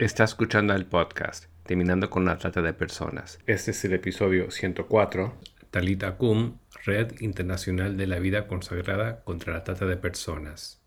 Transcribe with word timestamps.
Está 0.00 0.24
escuchando 0.24 0.72
el 0.72 0.86
podcast 0.86 1.44
Terminando 1.64 2.08
con 2.08 2.24
la 2.24 2.38
Trata 2.38 2.62
de 2.62 2.72
Personas. 2.72 3.38
Este 3.46 3.72
es 3.72 3.84
el 3.84 3.92
episodio 3.92 4.50
104. 4.50 5.34
Talita 5.70 6.16
Kum, 6.16 6.56
Red 6.86 7.20
Internacional 7.20 7.98
de 7.98 8.06
la 8.06 8.18
Vida 8.18 8.46
Consagrada 8.46 9.22
contra 9.24 9.52
la 9.52 9.62
Trata 9.62 9.84
de 9.84 9.98
Personas. 9.98 10.80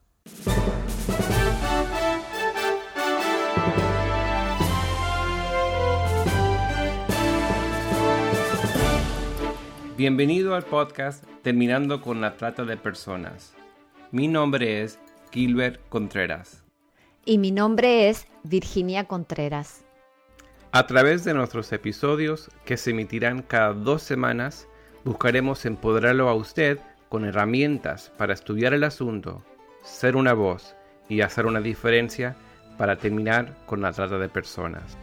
Bienvenido 9.96 10.56
al 10.56 10.64
podcast 10.64 11.24
Terminando 11.44 12.02
con 12.02 12.20
la 12.20 12.36
Trata 12.36 12.66
de 12.66 12.78
Personas. 12.78 13.54
Mi 14.10 14.28
nombre 14.28 14.82
es 14.82 14.98
Gilbert 15.32 15.80
Contreras 15.90 16.64
y 17.26 17.38
mi 17.38 17.52
nombre 17.52 18.10
es 18.10 18.28
Virginia 18.44 19.06
Contreras. 19.06 19.86
A 20.74 20.86
través 20.86 21.24
de 21.24 21.34
nuestros 21.34 21.72
episodios, 21.72 22.50
que 22.66 22.76
se 22.76 22.92
emitirán 22.92 23.42
cada 23.42 23.74
dos 23.74 24.02
semanas, 24.04 24.68
buscaremos 25.06 25.66
empoderarlo 25.66 26.28
a 26.28 26.34
usted 26.34 26.80
con 27.08 27.24
herramientas 27.24 28.12
para 28.18 28.34
estudiar 28.34 28.74
el 28.74 28.84
asunto, 28.84 29.42
ser 29.82 30.18
una 30.18 30.34
voz 30.34 30.76
y 31.08 31.22
hacer 31.22 31.46
una 31.46 31.62
diferencia 31.62 32.36
para 32.78 32.98
terminar 32.98 33.56
con 33.66 33.82
la 33.82 33.94
trata 33.94 34.18
de 34.18 34.28
personas. 34.28 34.98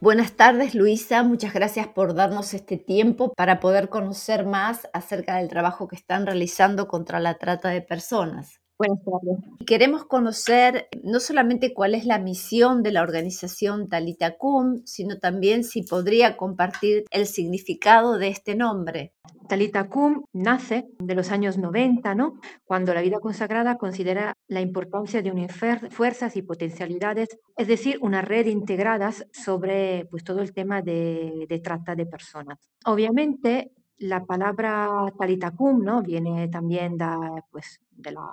Buenas 0.00 0.32
tardes 0.34 0.76
Luisa, 0.76 1.24
muchas 1.24 1.52
gracias 1.52 1.88
por 1.88 2.14
darnos 2.14 2.54
este 2.54 2.76
tiempo 2.76 3.32
para 3.34 3.58
poder 3.58 3.88
conocer 3.88 4.46
más 4.46 4.88
acerca 4.92 5.38
del 5.38 5.48
trabajo 5.48 5.88
que 5.88 5.96
están 5.96 6.24
realizando 6.24 6.86
contra 6.86 7.18
la 7.18 7.34
trata 7.34 7.70
de 7.70 7.82
personas. 7.82 8.60
Buenas 8.78 9.04
tardes. 9.04 9.38
Queremos 9.66 10.04
conocer 10.04 10.86
no 11.02 11.18
solamente 11.18 11.74
cuál 11.74 11.96
es 11.96 12.04
la 12.04 12.20
misión 12.20 12.84
de 12.84 12.92
la 12.92 13.02
organización 13.02 13.88
Talita 13.88 14.36
Kum, 14.38 14.82
sino 14.84 15.18
también 15.18 15.64
si 15.64 15.82
podría 15.82 16.36
compartir 16.36 17.04
el 17.10 17.26
significado 17.26 18.18
de 18.18 18.28
este 18.28 18.54
nombre. 18.54 19.14
Talita 19.48 19.88
Kum 19.88 20.22
nace 20.32 20.86
de 21.00 21.14
los 21.16 21.32
años 21.32 21.58
90, 21.58 22.14
¿no? 22.14 22.38
cuando 22.66 22.94
la 22.94 23.02
vida 23.02 23.18
consagrada 23.18 23.78
considera 23.78 24.34
la 24.46 24.60
importancia 24.60 25.22
de 25.22 25.32
unir 25.32 25.50
fuerzas 25.50 26.36
y 26.36 26.42
potencialidades, 26.42 27.30
es 27.56 27.66
decir, 27.66 27.98
una 28.00 28.22
red 28.22 28.46
integradas 28.46 29.26
sobre 29.32 30.06
pues, 30.08 30.22
todo 30.22 30.40
el 30.40 30.52
tema 30.52 30.82
de, 30.82 31.46
de 31.48 31.58
trata 31.58 31.96
de 31.96 32.06
personas. 32.06 32.58
Obviamente, 32.84 33.72
la 33.98 34.24
palabra 34.24 35.12
talitacum 35.18 35.82
¿no? 35.82 36.02
viene 36.02 36.48
también 36.48 36.96
de, 36.96 37.42
pues, 37.50 37.80
de 37.90 38.12
la 38.12 38.28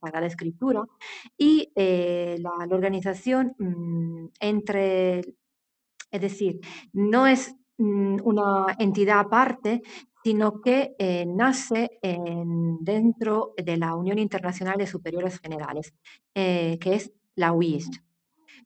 Sagrada 0.00 0.26
Escritura 0.26 0.84
y 1.36 1.72
eh, 1.74 2.36
la, 2.40 2.50
organización 2.74 3.54
mm, 3.58 4.26
entre, 4.40 5.20
es 6.10 6.20
decir, 6.20 6.60
no 6.92 7.26
es 7.26 7.54
mm, 7.78 8.16
una 8.24 8.76
entidad 8.78 9.20
aparte, 9.20 9.82
sino 10.24 10.60
que 10.60 10.96
eh, 10.98 11.24
nace 11.24 12.00
dentro 12.80 13.54
de 13.56 13.76
la 13.76 13.94
Unión 13.94 14.18
Internacional 14.18 14.76
de 14.76 14.88
Superiores 14.88 15.38
Generales, 15.38 15.94
eh, 16.34 16.78
que 16.80 16.96
es 16.96 17.12
la 17.36 17.52
UIS. 17.52 17.88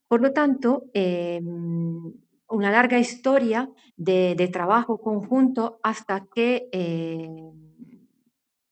Por 0.08 0.22
lo 0.22 0.32
tanto, 0.32 0.84
em, 0.94 2.14
una 2.50 2.70
larga 2.70 2.98
historia 2.98 3.70
de, 3.96 4.50
trabajo 4.52 4.98
conjunto 4.98 5.78
hasta 5.82 6.26
que 6.34 6.68
eh, 6.72 7.28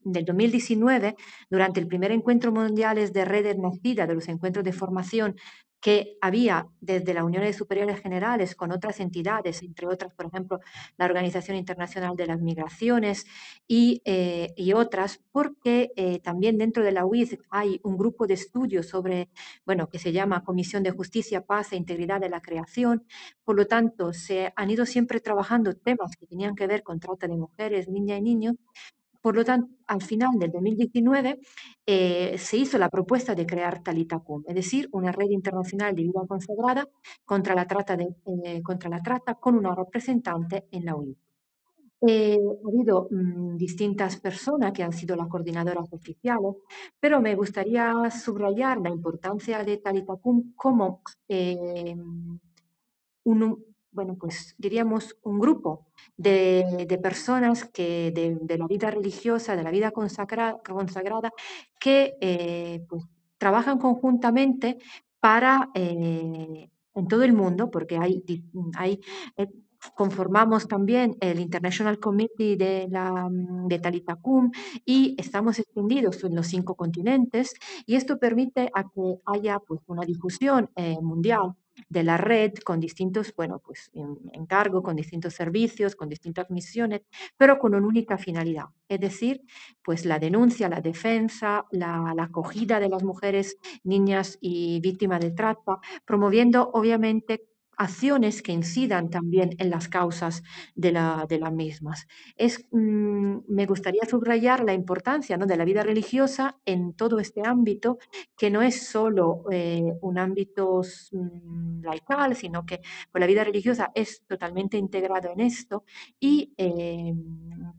del 0.00 0.24
2019, 0.24 1.16
durante 1.50 1.80
el 1.80 1.86
primer 1.86 2.12
encuentro 2.12 2.52
mundial 2.52 3.12
de 3.12 3.24
redes 3.24 3.56
nacidas, 3.58 4.08
de 4.08 4.14
los 4.14 4.28
encuentros 4.28 4.64
de 4.64 4.72
formación 4.72 5.36
que 5.80 6.16
había 6.20 6.66
desde 6.80 7.14
la 7.14 7.24
Unión 7.24 7.44
de 7.44 7.52
Superiores 7.52 8.00
Generales 8.00 8.54
con 8.56 8.72
otras 8.72 9.00
entidades, 9.00 9.62
entre 9.62 9.86
otras, 9.86 10.12
por 10.14 10.26
ejemplo, 10.26 10.60
la 10.96 11.04
Organización 11.04 11.56
Internacional 11.56 12.16
de 12.16 12.26
las 12.26 12.40
Migraciones 12.40 13.26
y, 13.66 14.02
eh, 14.04 14.54
otras, 14.74 15.20
porque 15.32 15.90
eh, 15.96 16.20
también 16.20 16.58
dentro 16.58 16.84
de 16.84 16.92
la 16.92 17.04
UIS 17.04 17.38
hay 17.50 17.80
un 17.82 17.96
grupo 17.96 18.26
de 18.26 18.34
estudios 18.34 18.86
sobre, 18.86 19.30
bueno, 19.64 19.88
que 19.88 19.98
se 19.98 20.12
llama 20.12 20.44
Comisión 20.44 20.82
de 20.82 20.90
Justicia, 20.90 21.44
Paz 21.44 21.72
e 21.72 21.76
Integridad 21.76 22.20
de 22.20 22.28
la 22.28 22.40
Creación. 22.40 23.06
Por 23.44 23.56
lo 23.56 23.66
tanto, 23.66 24.12
se 24.12 24.52
han 24.56 24.70
ido 24.70 24.86
siempre 24.86 25.20
trabajando 25.20 25.74
temas 25.74 26.16
que 26.16 26.26
tenían 26.26 26.54
que 26.54 26.66
ver 26.66 26.82
con 26.82 27.00
trata 27.00 27.26
de 27.26 27.36
mujeres, 27.36 27.88
niñas 27.88 28.18
y 28.18 28.22
niños, 28.22 28.56
por 29.20 29.34
lo 29.34 29.44
tanto, 29.44 29.68
al 29.86 30.02
final 30.02 30.38
del 30.38 30.50
2019 30.52 31.40
eh, 31.86 32.38
se 32.38 32.56
hizo 32.56 32.78
la 32.78 32.88
propuesta 32.88 33.34
de 33.34 33.46
crear 33.46 33.82
Talitacum, 33.82 34.44
es 34.46 34.54
decir, 34.54 34.88
una 34.92 35.12
red 35.12 35.30
internacional 35.30 35.94
de 35.94 36.02
vida 36.02 36.20
consagrada 36.28 36.88
contra 37.24 37.54
la 37.54 37.66
trata, 37.66 37.96
de, 37.96 38.08
eh, 38.44 38.62
contra 38.62 38.90
la 38.90 39.02
trata 39.02 39.34
con 39.34 39.56
una 39.56 39.74
representante 39.74 40.66
en 40.70 40.84
la 40.84 40.94
ONU. 40.94 41.16
Eh, 42.00 42.38
ha 42.38 42.68
habido 42.68 43.08
mm, 43.10 43.56
distintas 43.56 44.20
personas 44.20 44.72
que 44.72 44.84
han 44.84 44.92
sido 44.92 45.16
las 45.16 45.26
coordinadoras 45.26 45.92
oficiales, 45.92 46.54
pero 47.00 47.20
me 47.20 47.34
gustaría 47.34 47.92
subrayar 48.10 48.78
la 48.78 48.90
importancia 48.90 49.64
de 49.64 49.78
Talitacum 49.78 50.52
como 50.54 51.02
un, 53.24 53.64
bueno, 53.90 54.16
pues 54.18 54.54
diríamos 54.58 55.16
un 55.22 55.38
grupo 55.38 55.86
de, 56.16 56.86
personas 57.02 57.64
que 57.64 58.12
de, 58.12 58.58
la 58.58 58.66
vida 58.66 58.90
religiosa, 58.90 59.56
de 59.56 59.62
la 59.62 59.70
vida 59.70 59.92
consagrada, 59.92 61.32
que 61.80 62.16
eh, 62.20 62.84
pues, 62.88 63.04
trabajan 63.38 63.78
conjuntamente 63.78 64.78
para, 65.20 65.70
eh, 65.74 66.70
en 66.94 67.08
todo 67.08 67.22
el 67.22 67.32
mundo, 67.32 67.70
porque 67.70 67.96
hay, 67.96 68.22
hay 68.76 69.00
eh, 69.36 69.48
conformamos 69.94 70.66
también 70.66 71.16
el 71.20 71.38
International 71.38 71.98
Committee 72.00 72.56
de, 72.56 72.88
la, 72.90 73.28
de 73.30 73.78
Talitacum 73.78 74.50
y 74.84 75.14
estamos 75.18 75.58
extendidos 75.60 76.22
en 76.24 76.34
los 76.34 76.48
cinco 76.48 76.74
continentes 76.74 77.54
y 77.86 77.94
esto 77.94 78.18
permite 78.18 78.70
a 78.74 78.82
que 78.82 79.20
haya 79.24 79.60
pues, 79.60 79.80
una 79.86 80.04
difusión 80.04 80.70
mundial 81.00 81.54
de 81.88 82.02
la 82.02 82.16
red 82.16 82.54
con 82.64 82.80
distintos, 82.80 83.32
bueno, 83.36 83.60
pues 83.64 83.90
encargo, 84.32 84.82
con 84.82 84.96
distintos 84.96 85.34
servicios, 85.34 85.96
con 85.96 86.08
distintas 86.08 86.50
misiones, 86.50 87.02
pero 87.36 87.58
con 87.58 87.74
una 87.74 87.86
única 87.86 88.18
finalidad, 88.18 88.66
es 88.88 89.00
decir, 89.00 89.42
pues 89.82 90.04
la 90.04 90.18
denuncia, 90.18 90.68
la 90.68 90.80
defensa, 90.80 91.64
la, 91.70 92.12
la 92.16 92.24
acogida 92.24 92.80
de 92.80 92.88
las 92.88 93.02
mujeres, 93.02 93.56
niñas 93.84 94.38
y 94.40 94.80
víctimas 94.80 95.20
de 95.20 95.30
trata, 95.30 95.78
promoviendo 96.04 96.70
obviamente 96.72 97.47
acciones 97.78 98.42
que 98.42 98.52
incidan 98.52 99.08
también 99.08 99.54
en 99.58 99.70
las 99.70 99.88
causas 99.88 100.42
de, 100.74 100.92
la, 100.92 101.26
de 101.28 101.38
las 101.38 101.52
mismas. 101.52 102.06
Es, 102.36 102.66
mm, 102.72 103.38
me 103.48 103.66
gustaría 103.66 104.02
subrayar 104.08 104.64
la 104.64 104.74
importancia 104.74 105.36
¿no? 105.36 105.46
de 105.46 105.56
la 105.56 105.64
vida 105.64 105.82
religiosa 105.82 106.58
en 106.66 106.92
todo 106.92 107.20
este 107.20 107.42
ámbito, 107.46 107.98
que 108.36 108.50
no 108.50 108.62
es 108.62 108.88
solo 108.88 109.44
eh, 109.50 109.94
un 110.02 110.18
ámbito 110.18 110.82
mm, 111.12 111.82
laical, 111.84 112.34
sino 112.36 112.66
que 112.66 112.80
pues, 113.10 113.20
la 113.20 113.26
vida 113.26 113.44
religiosa 113.44 113.92
es 113.94 114.22
totalmente 114.26 114.76
integrado 114.76 115.30
en 115.30 115.40
esto 115.40 115.84
y 116.18 116.52
eh, 116.58 117.14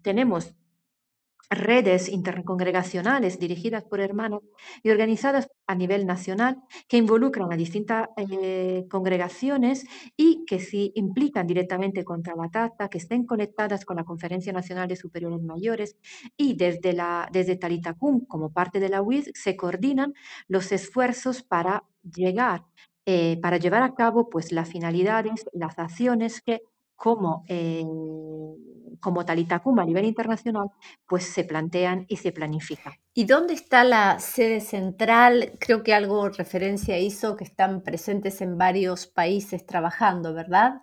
tenemos 0.02 0.56
redes 1.50 2.10
intercongregacionales 2.10 3.40
dirigidas 3.40 3.84
por 3.84 4.00
hermanos 4.00 4.42
y 4.84 4.92
organizadas 4.92 5.50
a 5.68 5.76
nivel 5.76 6.06
nacional 6.06 6.58
que 6.88 6.98
involucran 6.98 7.52
a 7.52 7.58
distintas 7.58 8.10
eh, 8.18 8.86
congregaciones 8.90 9.86
y 10.16 10.46
que 10.46 10.60
sí 10.60 10.92
implican 10.96 11.48
directamente 11.48 12.04
contra 12.04 12.36
la 12.36 12.50
trata, 12.50 12.90
que 12.90 13.00
estén 13.00 13.26
conectadas 13.26 13.86
con 13.86 13.98
la 13.98 14.04
Conferencia 14.04 14.54
Nacional 14.54 14.88
de 14.88 14.96
Superiores 14.96 15.42
Mayores 15.42 15.96
y 16.38 16.56
desde, 16.56 16.94
la, 16.94 17.28
desde 17.32 17.56
Talitacum, 17.56 18.26
como 18.26 18.52
parte 18.52 18.80
de 18.80 18.90
la 18.90 19.02
UIS, 19.02 19.32
se 19.34 19.56
coordinan 19.56 20.14
los 20.48 20.72
esfuerzos 20.72 21.44
para 21.44 21.84
llegar, 22.04 22.66
eh, 23.06 23.40
para 23.42 23.58
llevar 23.58 23.84
a 23.84 23.96
cabo 23.96 24.30
pues, 24.30 24.52
las 24.52 24.70
finalidades, 24.70 25.46
las 25.54 25.80
acciones 25.80 26.42
que 26.42 26.62
como, 27.00 27.46
eh, 27.48 27.86
como 29.00 29.24
a 29.82 29.86
nivel 29.86 30.06
internacional, 30.06 30.68
pues 31.08 31.24
se 31.24 31.46
plantean 31.46 32.06
y 32.10 32.18
se 32.18 32.34
planifican. 32.34 32.94
¿Y 33.14 33.24
dónde 33.24 33.54
está 33.54 33.86
la 33.86 34.20
sede 34.20 34.60
central? 34.60 35.54
Creo 35.62 35.82
que 35.82 35.94
algo 35.94 36.28
referencia 36.28 37.00
hizo 37.00 37.38
que 37.38 37.46
están 37.46 37.84
presentes 37.84 38.42
en 38.42 38.58
varios 38.58 39.08
países 39.08 39.66
trabajando, 39.66 40.34
¿verdad? 40.34 40.82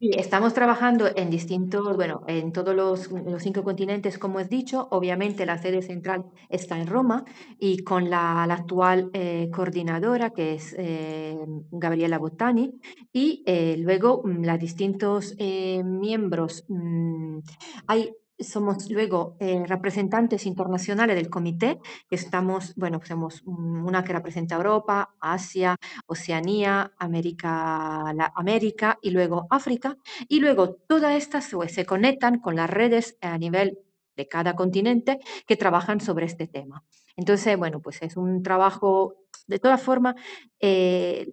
Estamos 0.00 0.54
trabajando 0.54 1.08
en 1.14 1.30
distintos, 1.30 1.96
bueno, 1.96 2.22
en 2.28 2.52
todos 2.52 2.74
los, 2.74 3.10
cinco 3.42 3.64
continentes, 3.64 4.18
como 4.18 4.38
has 4.38 4.48
dicho. 4.48 4.86
Obviamente 4.90 5.44
la 5.44 5.58
sede 5.58 5.82
central 5.82 6.24
está 6.48 6.78
en 6.78 6.86
Roma 6.86 7.24
y 7.58 7.82
con 7.82 8.08
la, 8.08 8.44
actual 8.44 9.10
eh, 9.12 9.50
coordinadora, 9.52 10.30
que 10.30 10.54
es 10.54 10.74
eh, 10.78 11.36
Gabriela 11.70 12.18
Bottani, 12.18 12.80
y 13.12 13.42
eh, 13.46 13.76
luego 13.78 14.22
mm, 14.24 14.44
los 14.44 14.58
distintos 14.58 15.34
miembros. 15.38 16.64
Mm, 16.68 17.40
hay 17.86 18.10
somos 18.38 18.90
luego 18.90 19.36
eh, 19.40 19.64
representantes 19.66 20.46
internacionales 20.46 21.16
del 21.16 21.30
comité, 21.30 21.78
estamos, 22.10 22.74
bueno, 22.76 23.00
somos 23.04 23.42
una 23.44 24.04
que 24.04 24.12
representa 24.12 24.56
Europa, 24.56 25.14
Asia, 25.20 25.76
Oceanía, 26.06 26.92
América, 26.98 28.10
América 28.34 28.98
y 29.02 29.10
luego 29.10 29.46
África, 29.50 29.96
y 30.28 30.40
luego 30.40 30.74
todas 30.86 31.16
estas 31.16 31.48
pues, 31.50 31.74
se 31.74 31.84
conectan 31.84 32.38
con 32.40 32.56
las 32.56 32.70
redes 32.70 33.16
a 33.20 33.36
nivel 33.38 33.78
de 34.16 34.28
cada 34.28 34.54
continente 34.54 35.18
que 35.46 35.56
trabajan 35.56 36.00
sobre 36.00 36.26
este 36.26 36.46
tema. 36.48 36.84
Entonces, 37.16 37.56
bueno, 37.56 37.80
pues 37.80 38.02
es 38.02 38.16
un 38.16 38.42
trabajo, 38.42 39.16
de 39.46 39.58
todas 39.58 39.82
formas, 39.82 40.14
eh, 40.60 41.28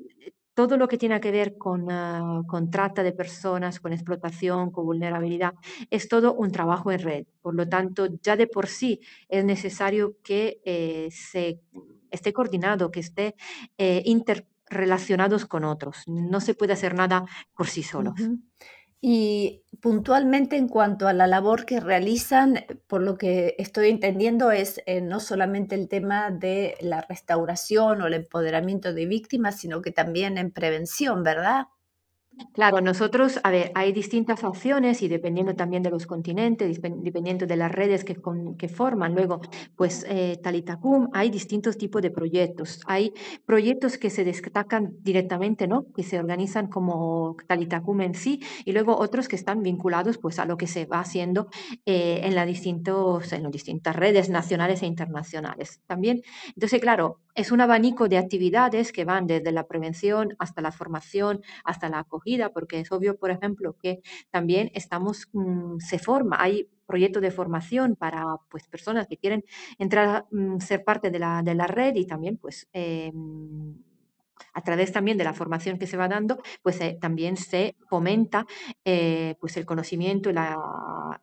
todo 0.56 0.78
lo 0.78 0.88
que 0.88 0.98
tiene 0.98 1.19
que 1.19 1.31
ver 1.31 1.57
con, 1.57 1.92
ah, 1.92 2.42
con, 2.48 2.72
trata 2.72 3.04
de 3.04 3.12
personas, 3.12 3.80
con 3.80 3.94
explotación, 3.94 4.72
con 4.72 4.86
vulnerabilidad, 4.86 5.54
es 5.92 6.07
todo 6.07 6.34
un 6.34 6.52
trabajo 6.52 6.92
en 6.92 7.00
red. 7.00 7.25
Por 7.42 7.54
lo 7.54 7.68
tanto, 7.68 8.07
ya 8.24 8.36
de 8.36 8.48
por 8.48 8.68
sí 8.68 9.02
es 9.30 9.46
necesario 9.46 10.16
que 10.24 10.62
eh, 10.66 11.10
se 11.12 11.60
esté 12.10 12.34
coordinado, 12.34 12.90
que 12.90 13.02
esté 13.02 13.36
eh, 13.78 14.02
interrelacionados 14.06 15.46
con 15.46 15.66
otros. 15.66 16.04
No 16.07 16.40
se 16.40 16.56
puede 16.56 16.74
hacer 16.74 16.96
nada 16.96 17.25
por 17.56 17.68
sí 17.68 17.84
solos. 17.84 18.16
Y 19.07 19.62
puntualmente 19.81 20.57
en 20.57 20.68
cuanto 20.68 21.07
a 21.07 21.13
la 21.13 21.28
labor 21.28 21.68
que 21.68 21.80
realizan, 21.80 22.66
por 22.88 23.04
lo 23.04 23.19
que 23.19 23.54
estoy 23.60 23.90
entendiendo, 23.90 24.50
es 24.50 24.81
eh, 24.88 25.00
no 25.00 25.19
solamente 25.19 25.75
el 25.75 25.88
tema 25.88 26.31
de 26.31 26.75
la 26.81 27.02
restauración 27.02 28.02
o 28.02 28.07
el 28.07 28.16
empoderamiento 28.16 28.94
de 28.94 29.06
víctimas, 29.06 29.60
sino 29.60 29.84
que 29.84 29.92
también 29.92 30.40
en 30.40 30.50
prevención, 30.50 31.22
¿verdad? 31.22 31.68
Claro, 32.54 32.82
nosotros, 32.82 33.40
a 33.44 33.52
ver, 33.52 33.72
hay 33.76 33.94
distintas 33.94 34.44
opciones 34.44 35.02
y 35.02 35.08
dependiendo 35.08 35.56
también 35.56 35.84
de 35.84 35.90
los 35.90 36.06
continentes, 36.06 36.82
dependiendo 36.82 37.46
de 37.46 37.56
las 37.56 37.72
redes 37.72 38.04
que, 38.04 38.18
que 38.58 38.68
forman, 38.68 39.14
luego, 39.16 39.40
pues 39.78 40.06
eh, 40.10 40.38
Talitacum, 40.44 41.10
hay 41.14 41.30
distintos 41.30 41.78
tipos 41.78 42.02
de 42.02 42.12
proyectos. 42.12 42.82
Hay 42.88 43.14
proyectos 43.46 43.98
que 43.98 44.10
se 44.10 44.26
destacan 44.26 44.96
directamente, 45.02 45.68
¿no? 45.68 45.86
Que 45.96 46.04
se 46.04 46.20
organizan 46.20 46.68
como 46.68 47.38
Talitacum 47.48 48.02
en 48.02 48.14
sí 48.16 48.42
y 48.66 48.74
luego 48.74 48.98
otros 48.98 49.30
que 49.30 49.36
están 49.38 49.62
vinculados 49.64 50.18
pues 50.18 50.38
a 50.40 50.46
lo 50.46 50.58
que 50.58 50.68
se 50.68 50.86
va 50.86 51.00
haciendo 51.00 51.48
eh, 51.86 52.22
en, 52.24 52.36
la 52.36 52.46
distintos, 52.46 53.32
en 53.32 53.44
las 53.44 53.52
distintas 53.52 53.96
redes 53.96 54.30
nacionales 54.30 54.82
e 54.82 54.88
internacionales. 54.88 55.82
También, 55.88 56.22
entonces, 56.50 56.82
claro, 56.82 57.20
es 57.36 57.52
un 57.52 57.62
abanico 57.62 58.08
de 58.08 58.18
actividades 58.18 58.92
que 58.92 59.06
van 59.06 59.28
desde 59.28 59.52
la 59.52 59.68
prevención 59.68 60.36
hasta 60.40 60.62
la 60.62 60.72
formación, 60.72 61.42
hasta 61.64 61.90
la 61.90 62.00
acogida, 62.00 62.50
porque 62.52 62.80
es 62.80 62.92
obvio, 62.92 63.18
por 63.18 63.30
ejemplo, 63.32 63.76
que 63.82 64.02
también 64.32 64.72
estamos, 64.74 65.28
mm, 65.34 65.80
se 65.80 66.00
forma, 66.00 66.38
hay 66.40 66.70
proyectos 66.86 67.22
de 67.22 67.32
formación 67.32 67.96
para 67.96 68.24
pues, 68.50 68.68
personas 68.68 69.08
que 69.08 69.18
quieren 69.18 69.44
entrar 69.78 70.08
a 70.08 70.26
mm, 70.32 70.60
ser 70.60 70.84
parte 70.84 71.12
de 71.12 71.20
la, 71.20 71.42
de 71.44 71.56
la, 71.56 71.68
red 71.68 71.96
y 71.96 72.06
también 72.06 72.38
pues 72.38 72.68
em, 72.74 73.76
a 74.54 74.62
través 74.62 74.92
también 74.92 75.18
de 75.18 75.24
la 75.24 75.34
formación 75.34 75.78
que 75.78 75.88
se 75.88 75.98
va 75.98 76.08
dando, 76.08 76.42
pues 76.62 76.80
eh, 76.82 76.98
también 77.00 77.38
se 77.38 77.76
fomenta 77.90 78.46
eh, 78.84 79.36
pues 79.40 79.58
el 79.58 79.66
conocimiento 79.66 80.32
la, 80.32 80.58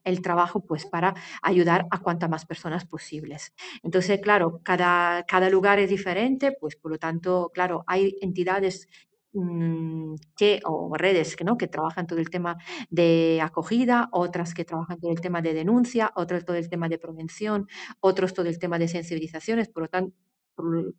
el 0.05 0.23
trabajo 0.23 0.61
pues 0.61 0.87
para 0.87 1.15
ayudar 1.43 1.87
a 1.91 1.99
cuantas 2.01 2.31
más 2.31 2.47
personas 2.47 2.85
posibles. 2.85 3.53
Entonces, 3.83 4.21
claro, 4.21 4.61
cada, 4.63 5.25
cada 5.25 5.51
lugar 5.51 5.79
es 5.79 5.91
diferente, 5.91 6.57
pues 6.61 6.77
por 6.77 6.93
lo 6.93 6.99
tanto, 6.99 7.51
claro, 7.53 7.85
hay 7.87 8.17
entidades 8.21 8.89
mm, 9.33 10.15
que, 10.37 10.61
o 10.65 10.95
redes 10.97 11.37
¿no? 11.45 11.57
que 11.57 11.69
trabajan 11.69 12.07
todo 12.07 12.19
el 12.19 12.31
tema 12.31 12.57
de 12.91 13.41
acogida, 13.43 14.09
otras 14.13 14.55
que 14.55 14.65
trabajan 14.65 15.01
todo 15.01 15.11
el 15.11 15.21
tema 15.21 15.43
de 15.43 15.55
denuncia, 15.55 16.13
otras 16.17 16.45
todo 16.45 16.57
el 16.57 16.69
tema 16.69 16.89
de 16.89 16.99
prevención, 16.99 17.69
otros 18.01 18.35
todo 18.35 18.47
el 18.49 18.59
tema 18.59 18.79
de 18.79 18.89
sensibilizaciones, 18.89 19.69
por 19.69 19.85
lo 19.85 19.89
tanto, 19.89 20.17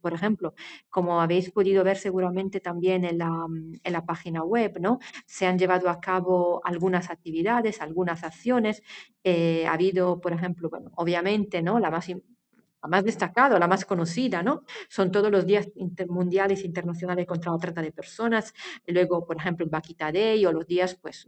por, 0.01 0.13
ejemplo, 0.13 0.53
como 0.89 1.21
habéis 1.21 1.51
podido 1.51 1.83
ver 1.83 1.97
seguramente 1.97 2.59
también 2.59 3.05
en 3.05 3.17
la, 3.17 3.29
mm, 3.29 3.73
en 3.83 3.93
la, 3.93 4.05
página 4.05 4.43
web, 4.43 4.79
¿no? 4.79 4.99
Se 5.25 5.45
han 5.45 5.57
llevado 5.57 5.89
a 5.89 5.99
cabo 5.99 6.61
algunas 6.65 7.09
actividades, 7.09 7.81
algunas 7.81 8.23
acciones. 8.23 8.83
Eh, 9.23 9.65
ha 9.67 9.73
habido, 9.73 10.19
por 10.21 10.33
ejemplo, 10.33 10.69
bueno, 10.69 10.91
obviamente, 10.95 11.61
¿no? 11.61 11.79
La 11.79 11.89
más, 11.89 12.09
la 12.09 12.89
más 12.89 13.03
destacada, 13.05 13.57
la 13.59 13.67
más 13.67 13.85
conocida, 13.85 14.43
¿no? 14.43 14.63
Son 14.89 15.11
todos 15.11 15.31
los 15.31 15.45
días 15.45 15.69
mundiales 16.09 16.65
internacionales 16.65 17.25
contra 17.25 17.51
la 17.51 17.57
trata 17.57 17.81
de 17.81 17.91
personas. 17.91 18.53
Luego, 18.87 19.25
por 19.25 19.37
ejemplo, 19.37 19.65
el 19.65 19.71
Baquita 19.71 20.11
Day 20.11 20.45
o 20.45 20.51
los 20.51 20.67
días, 20.67 20.95
pues, 21.01 21.25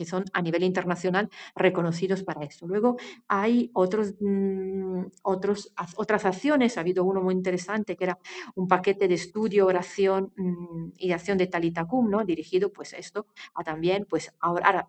que 0.00 0.06
son 0.06 0.24
a 0.32 0.40
nivel 0.40 0.62
internacional 0.62 1.28
reconocidos 1.54 2.22
para 2.22 2.42
esto. 2.42 2.66
Luego 2.66 2.96
hay 3.28 3.70
otros, 3.74 4.14
mm, 4.18 5.02
otros, 5.24 5.74
otras 5.96 6.24
acciones, 6.24 6.78
ha 6.78 6.80
habido 6.80 7.04
uno 7.04 7.20
muy 7.20 7.34
interesante 7.34 7.96
que 7.96 8.04
era 8.04 8.18
un 8.54 8.66
paquete 8.66 9.08
de 9.08 9.14
estudio, 9.16 9.66
oración 9.66 10.32
mm, 10.38 10.92
y 10.96 11.12
acción 11.12 11.36
de 11.36 11.48
Talitacum, 11.48 12.08
¿no? 12.08 12.24
dirigido 12.24 12.72
pues 12.72 12.94
esto 12.94 13.26
a 13.54 13.62
también, 13.62 14.06
pues 14.08 14.32
ahora 14.40 14.88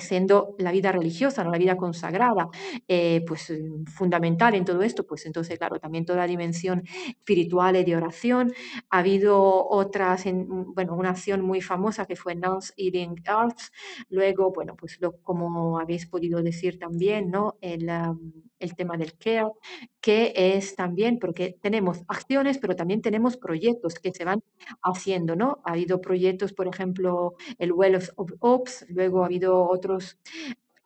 siendo 0.00 0.54
la 0.58 0.72
vida 0.72 0.92
religiosa, 0.92 1.44
¿no? 1.44 1.50
la 1.50 1.58
vida 1.58 1.76
consagrada, 1.76 2.48
eh, 2.88 3.24
pues 3.26 3.50
mm, 3.50 3.84
fundamental 3.86 4.54
en 4.54 4.64
todo 4.64 4.82
esto, 4.82 5.06
pues 5.06 5.26
entonces, 5.26 5.58
claro, 5.58 5.78
también 5.78 6.04
toda 6.04 6.20
la 6.20 6.26
dimensión 6.26 6.82
espiritual 7.08 7.76
y 7.76 7.84
de 7.84 7.96
oración. 7.96 8.52
Ha 8.90 8.98
habido 8.98 9.66
otras, 9.68 10.26
mm, 10.26 10.74
bueno, 10.74 10.94
una 10.96 11.10
acción 11.10 11.42
muy 11.42 11.60
famosa 11.60 12.06
que 12.06 12.16
fue 12.16 12.34
Nance 12.34 12.72
Eating 12.76 13.22
Arts, 13.26 13.72
luego, 14.08 14.52
bueno, 14.52 14.76
pues 14.76 15.00
lo, 15.00 15.20
como 15.22 15.78
habéis 15.78 16.06
podido 16.06 16.42
decir 16.42 16.78
también, 16.78 17.30
¿no? 17.30 17.56
El, 17.60 17.88
el 18.58 18.74
tema 18.74 18.96
del 18.96 19.16
care, 19.18 19.50
que 20.00 20.32
es 20.34 20.74
también, 20.76 21.18
porque 21.18 21.56
tenemos 21.60 22.02
acciones, 22.08 22.58
pero 22.58 22.76
también 22.76 23.02
tenemos 23.02 23.36
proyectos 23.36 23.96
que 23.96 24.12
se 24.12 24.24
van 24.24 24.42
haciendo, 24.82 25.36
¿no? 25.36 25.60
Ha 25.64 25.72
habido 25.72 26.00
proyectos, 26.00 26.52
por 26.52 26.68
ejemplo, 26.68 27.34
el 27.58 27.72
Well 27.72 27.96
of 27.96 28.32
Ops, 28.40 28.86
luego 28.88 29.22
ha 29.22 29.26
habido 29.26 29.64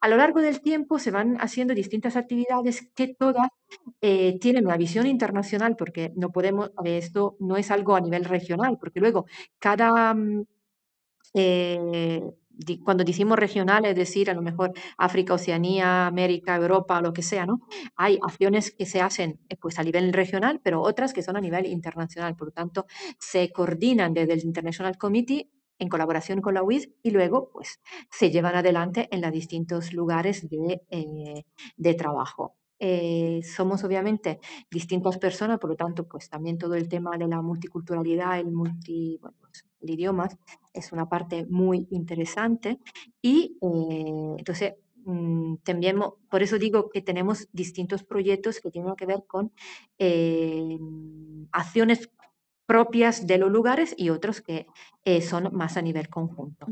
A 0.02 0.08
lo 0.08 0.16
largo 0.16 0.40
del 0.40 0.62
tiempo 0.62 0.98
se 0.98 1.10
van 1.10 1.36
haciendo 1.40 1.74
distintas 1.74 2.16
actividades 2.16 2.88
que 2.94 3.14
todas 3.14 3.48
eh, 4.00 4.38
tienen 4.40 4.66
una 4.66 4.78
visión 4.78 5.06
internacional, 5.06 5.76
porque 5.76 6.12
no 6.16 6.30
podemos, 6.30 6.70
esto 6.84 7.36
no 7.38 7.56
es 7.58 7.70
algo 7.70 7.96
a 7.96 8.00
nivel 8.00 8.24
regional, 8.24 8.78
porque 8.78 9.00
luego 9.00 9.26
cada 9.58 10.14
mm, 10.14 10.46
eh, 11.34 12.22
cuando 12.84 13.04
decimos 13.04 13.38
regional, 13.38 13.84
es 13.84 13.96
decir, 13.96 14.30
a 14.30 14.34
lo 14.34 14.42
mejor 14.42 14.72
África, 14.98 15.34
Oceanía, 15.34 16.06
América, 16.06 16.56
Europa, 16.56 17.00
lo 17.00 17.12
que 17.12 17.22
sea, 17.22 17.46
¿no? 17.46 17.60
Hay 17.96 18.18
acciones 18.22 18.70
que 18.72 18.86
se 18.86 19.00
hacen 19.00 19.40
eh, 19.48 19.56
pues, 19.56 19.78
a 19.78 19.82
nivel 19.82 20.12
regional, 20.12 20.60
pero 20.62 20.82
otras 20.82 21.12
que 21.12 21.22
son 21.22 21.36
a 21.36 21.40
nivel 21.40 21.66
internacional. 21.66 22.36
Por 22.36 22.48
lo 22.48 22.52
tanto, 22.52 22.86
se 23.18 23.50
coordinan 23.52 24.14
desde 24.14 24.34
el 24.34 24.44
International 24.44 24.96
Committee 24.98 25.48
en 25.80 25.88
colaboración 25.88 26.40
con 26.40 26.54
la 26.54 26.62
UIS 26.62 26.90
y 27.02 27.10
luego 27.10 27.50
pues, 27.50 27.80
se 28.10 28.30
llevan 28.30 28.54
adelante 28.54 29.08
en 29.10 29.22
los 29.22 29.32
distintos 29.32 29.92
lugares 29.92 30.48
de, 30.48 30.82
eh, 30.90 31.94
trabajo. 31.96 32.54
Eh, 32.78 33.42
somos 33.42 33.84
obviamente 33.84 34.40
distintas 34.70 35.18
personas, 35.18 35.58
por 35.58 35.70
lo 35.70 35.76
tanto, 35.76 36.06
pues 36.06 36.30
también 36.30 36.56
todo 36.56 36.74
el 36.74 36.88
tema 36.88 37.18
de 37.18 37.28
la 37.28 37.42
multiculturalidad, 37.42 38.38
el 38.38 38.52
multi, 38.52 39.18
bueno, 39.20 39.36
pues, 39.40 39.66
el 39.82 39.90
idioma 39.90 40.28
es 40.72 40.92
una 40.92 41.08
parte 41.08 41.46
muy 41.48 41.88
interesante 41.90 42.78
y 43.20 43.58
eh, 43.60 44.34
entonces 44.38 44.74
mm, 45.04 45.56
también, 45.56 45.98
por 46.30 46.42
eso 46.42 46.58
digo 46.58 46.90
que 46.90 47.02
tenemos 47.02 47.48
distintos 47.52 48.02
proyectos 48.02 48.60
que 48.60 48.70
tienen 48.70 48.94
que 48.96 49.06
ver 49.06 49.24
con 49.26 49.52
eh, 49.98 50.78
acciones 51.52 52.10
propias 52.70 53.26
de 53.26 53.36
los 53.36 53.50
lugares 53.50 53.96
y 53.96 54.10
otros 54.10 54.40
que 54.40 54.68
eh, 55.04 55.22
son 55.22 55.48
más 55.52 55.76
a 55.76 55.82
nivel 55.82 56.08
conjunto. 56.08 56.68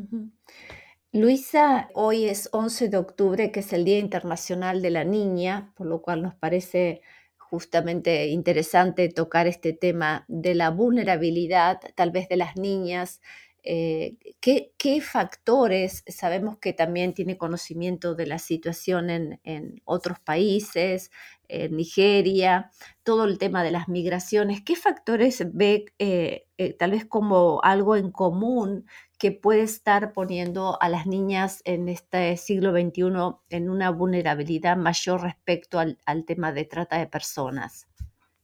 Luisa, 1.10 1.88
hoy 1.92 2.26
es 2.26 2.48
11 2.52 2.88
de 2.88 2.96
octubre, 2.98 3.50
que 3.50 3.58
es 3.58 3.72
el 3.72 3.84
Día 3.84 3.98
Internacional 3.98 4.80
de 4.80 4.90
la 4.90 5.02
Niña, 5.02 5.72
por 5.74 5.88
lo 5.88 6.00
cual 6.00 6.22
nos 6.22 6.36
parece 6.36 7.02
justamente 7.36 8.28
interesante 8.28 9.08
tocar 9.08 9.48
este 9.48 9.72
tema 9.72 10.24
de 10.28 10.54
la 10.54 10.70
vulnerabilidad, 10.70 11.80
tal 11.96 12.12
vez 12.12 12.28
de 12.28 12.36
las 12.36 12.54
niñas. 12.54 13.20
Eh, 13.62 14.16
¿qué, 14.40 15.00
factores, 15.00 16.04
sabemos 16.06 16.58
que 16.58 16.72
también 16.72 17.12
tiene 17.12 17.36
conocimiento 17.36 18.14
de 18.14 18.26
la 18.26 18.38
situación 18.38 19.10
en, 19.10 19.82
otros 19.84 20.20
países, 20.20 21.10
en 21.48 21.76
Nigeria, 21.76 22.70
todo 23.02 23.24
el 23.24 23.38
tema 23.38 23.62
de 23.62 23.70
las 23.70 23.88
migraciones, 23.88 24.62
¿qué 24.62 24.76
factores 24.76 25.42
ve 25.52 25.86
eh, 25.98 26.46
eh, 26.56 26.72
tal 26.74 26.92
vez 26.92 27.04
como 27.04 27.60
algo 27.62 27.96
en 27.96 28.10
común 28.10 28.86
que 29.18 29.32
puede 29.32 29.62
estar 29.62 30.12
poniendo 30.12 30.80
a 30.80 30.88
las 30.88 31.06
niñas 31.06 31.60
en 31.64 31.88
este 31.88 32.36
siglo 32.36 32.72
XXI 32.72 33.36
en 33.50 33.70
una 33.70 33.90
vulnerabilidad 33.90 34.76
mayor 34.76 35.22
respecto 35.22 35.78
al, 35.78 35.98
tema 36.24 36.52
de 36.52 36.64
trata 36.64 36.98
de 36.98 37.06
personas. 37.06 37.88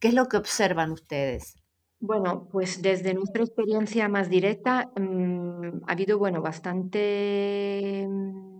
¿Qué 0.00 0.08
es 0.08 0.14
lo 0.14 0.28
que 0.28 0.36
observan 0.36 0.90
ustedes? 0.90 1.56
Bueno, 2.06 2.48
pues 2.52 2.82
desde 2.82 3.14
nuestra 3.14 3.42
experiencia 3.44 4.08
más 4.10 4.28
directa 4.28 4.90
mm, 4.94 5.84
ha 5.86 5.92
habido, 5.92 6.18
bueno, 6.18 6.42
bastante... 6.42 8.06
Mm, 8.06 8.53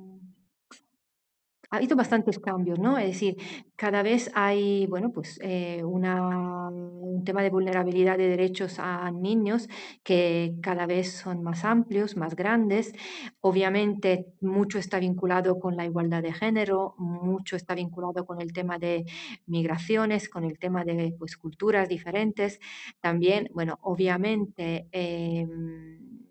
ha 1.74 1.78
habido 1.78 1.96
bastantes 1.96 2.38
cambios, 2.38 2.78
¿no? 2.78 2.98
Es 2.98 3.06
decir, 3.06 3.36
cada 3.74 4.02
vez 4.04 4.30
hay, 4.34 4.86
bueno, 4.86 5.10
pues 5.10 5.40
eh, 5.42 5.82
un 5.82 7.22
tema 7.24 7.42
de 7.42 7.50
vulnerabilidad 7.50 8.16
de 8.16 8.28
derechos 8.28 8.78
a 8.78 9.10
niños 9.10 9.68
que 10.04 10.54
cada 10.62 10.86
vez 10.86 11.12
son 11.12 11.42
más 11.42 11.64
amplios, 11.64 12.16
más 12.16 12.36
grandes. 12.36 12.92
Obviamente, 13.40 14.26
mucho 14.40 14.78
está 14.78 15.00
vinculado 15.00 15.58
con 15.58 15.76
la 15.76 15.84
igualdad 15.84 16.22
de 16.22 16.32
género, 16.32 16.94
mucho 16.98 17.56
está 17.56 17.74
vinculado 17.74 18.24
con 18.24 18.40
el 18.40 18.52
tema 18.52 18.78
de 18.78 19.04
migraciones, 19.46 20.28
con 20.28 20.44
el 20.44 20.58
tema 20.60 20.84
de 20.84 21.16
pues, 21.18 21.36
culturas 21.36 21.88
diferentes. 21.88 22.60
También, 23.00 23.50
bueno, 23.52 23.78
obviamente... 23.82 24.86
Em, 24.92 26.23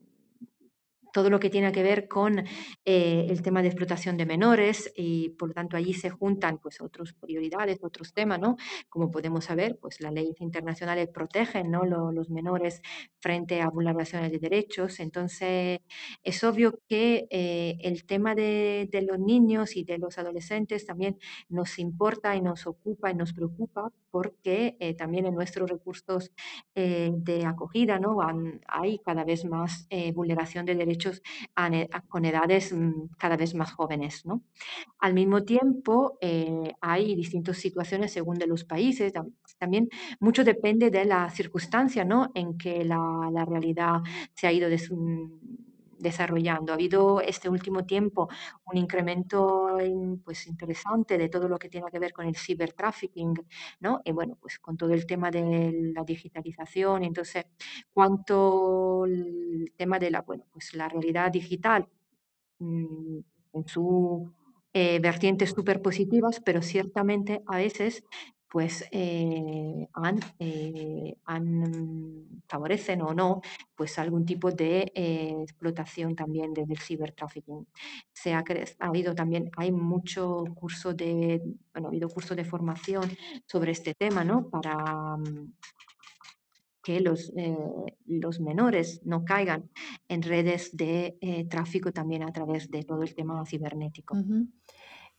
todo 1.13 1.29
lo 1.29 1.39
que 1.39 1.49
tiene 1.49 1.71
que 1.71 1.83
ver 1.83 2.07
con 2.07 2.39
eh, 2.39 3.27
el 3.29 3.41
tema 3.43 3.61
de 3.61 3.67
explotación 3.69 4.17
de 4.17 4.25
menores 4.25 4.91
y 4.97 5.29
por 5.29 5.49
lo 5.49 5.53
tanto 5.53 5.77
allí 5.77 5.93
se 5.93 6.09
juntan 6.09 6.57
pues 6.57 6.81
otras 6.81 7.13
prioridades, 7.13 7.79
otros 7.83 8.13
temas, 8.13 8.39
¿no? 8.39 8.57
Como 8.89 9.11
podemos 9.11 9.45
saber, 9.45 9.77
pues 9.79 10.01
las 10.01 10.11
leyes 10.11 10.41
internacionales 10.41 11.09
protegen, 11.13 11.69
¿no? 11.69 11.85
los 11.85 12.29
menores 12.31 12.81
frente 13.19 13.61
a 13.61 13.69
vulneraciones 13.69 14.31
de 14.31 14.39
derechos. 14.39 14.99
Entonces 14.99 15.81
es 16.23 16.43
obvio 16.43 16.79
que 16.89 17.27
eh, 17.29 17.77
el 17.81 18.05
tema 18.05 18.33
de, 18.33 18.89
los 19.07 19.19
niños 19.19 19.75
y 19.75 19.83
de 19.83 19.99
los 19.99 20.17
adolescentes 20.17 20.85
también 20.85 21.19
nos 21.47 21.77
importa 21.77 22.35
y 22.35 22.41
nos 22.41 22.65
ocupa 22.65 23.11
y 23.11 23.15
nos 23.15 23.33
preocupa 23.33 23.91
porque 24.09 24.77
eh, 24.79 24.95
también 24.95 25.27
en 25.27 25.35
nuestros 25.35 25.69
recursos 25.69 26.31
de 26.73 27.45
acogida, 27.45 27.99
¿no? 27.99 28.17
hay 28.67 28.99
cada 28.99 29.23
vez 29.23 29.45
más 29.45 29.87
vulneración 30.15 30.65
de 30.65 30.75
derechos 30.75 31.02
con 32.07 32.25
edades 32.25 32.73
mm, 32.73 33.15
cada 33.17 33.37
vez 33.37 33.55
más 33.55 33.71
jóvenes. 33.71 34.25
¿no? 34.25 34.43
Al 34.99 35.13
mismo 35.13 35.43
tiempo, 35.43 36.17
eh, 36.21 36.73
hay 36.81 37.15
distintas 37.15 37.57
situaciones 37.57 38.11
según 38.11 38.37
de 38.37 38.47
los 38.47 38.63
países. 38.63 39.13
También 39.57 39.89
mucho 40.19 40.43
depende 40.43 40.89
de 40.89 41.05
la 41.05 41.29
circunstancia 41.29 42.05
¿no? 42.05 42.31
en 42.33 42.57
que 42.57 42.83
la, 42.83 43.29
la 43.31 43.45
realidad 43.45 44.01
se 44.33 44.47
ha 44.47 44.51
ido 44.51 44.69
desarrollando. 46.03 46.71
Ha 46.71 46.75
habido 46.75 47.21
este 47.21 47.49
último 47.49 47.85
tiempo 47.85 48.29
un 48.65 48.77
incremento 48.77 49.77
pues, 50.23 50.45
interesante 50.47 51.17
de 51.17 51.29
todo 51.29 51.47
lo 51.47 51.57
que 51.57 51.69
tiene 51.69 51.89
que 51.91 51.99
ver 51.99 52.13
con 52.13 52.27
el 52.27 52.35
cibertrafficking, 52.35 53.33
¿no? 53.79 54.01
Y 54.03 54.11
bueno, 54.11 54.37
pues 54.39 54.59
con 54.59 54.77
todo 54.77 54.93
el 54.93 55.05
tema 55.07 55.31
de 55.31 55.91
la 55.95 56.03
digitalización, 56.03 57.03
entonces, 57.03 57.45
cuanto 57.93 59.05
el 59.05 59.73
tema 59.75 59.97
de 59.97 60.11
la, 60.11 60.21
bueno, 60.21 60.45
pues 60.51 60.73
la 60.75 60.87
realidad 60.89 61.31
digital 61.31 61.87
mm, 62.59 63.19
en 63.53 63.67
su 63.67 64.31
eh, 64.73 64.99
vertientes 64.99 65.51
súper 65.51 65.81
positivas, 65.81 66.41
pero 66.43 66.61
ciertamente 66.63 67.43
a 67.45 67.57
veces 67.57 68.03
pues 68.53 68.85
eh, 68.91 69.87
han, 69.93 70.19
eh, 70.37 71.15
favorecen 72.47 73.01
o 73.01 73.11
no 73.11 73.41
pues 73.75 73.97
algún 73.97 74.27
tipo 74.27 74.51
de 74.51 74.91
eh, 74.93 75.35
explotación 75.41 76.15
también 76.15 76.53
desde 76.53 76.73
el 76.73 76.79
cibertrafficking. 76.79 77.65
Se 78.13 78.35
ha, 78.35 78.43
ha, 78.79 78.87
habido 78.87 79.15
también, 79.15 79.49
hay 79.57 79.71
mucho 79.71 80.43
curso 80.53 80.93
de, 80.93 81.41
bueno, 81.73 81.87
ha 81.87 81.89
habido 81.89 82.09
curso 82.09 82.35
de 82.35 82.45
formación 82.45 83.09
sobre 83.47 83.71
este 83.71 83.95
tema, 83.95 84.23
¿no? 84.23 84.47
Para 84.51 85.17
mm, 85.17 85.53
que 86.83 86.99
los, 86.99 87.33
los 88.05 88.39
menores 88.39 89.01
no 89.03 89.25
caigan 89.25 89.71
en 90.07 90.21
redes 90.21 90.77
de 90.77 91.47
tráfico 91.49 91.91
también 91.91 92.21
a 92.21 92.31
través 92.31 92.69
de 92.69 92.83
todo 92.83 93.01
el 93.01 93.15
tema 93.15 93.43
cibernético. 93.47 94.15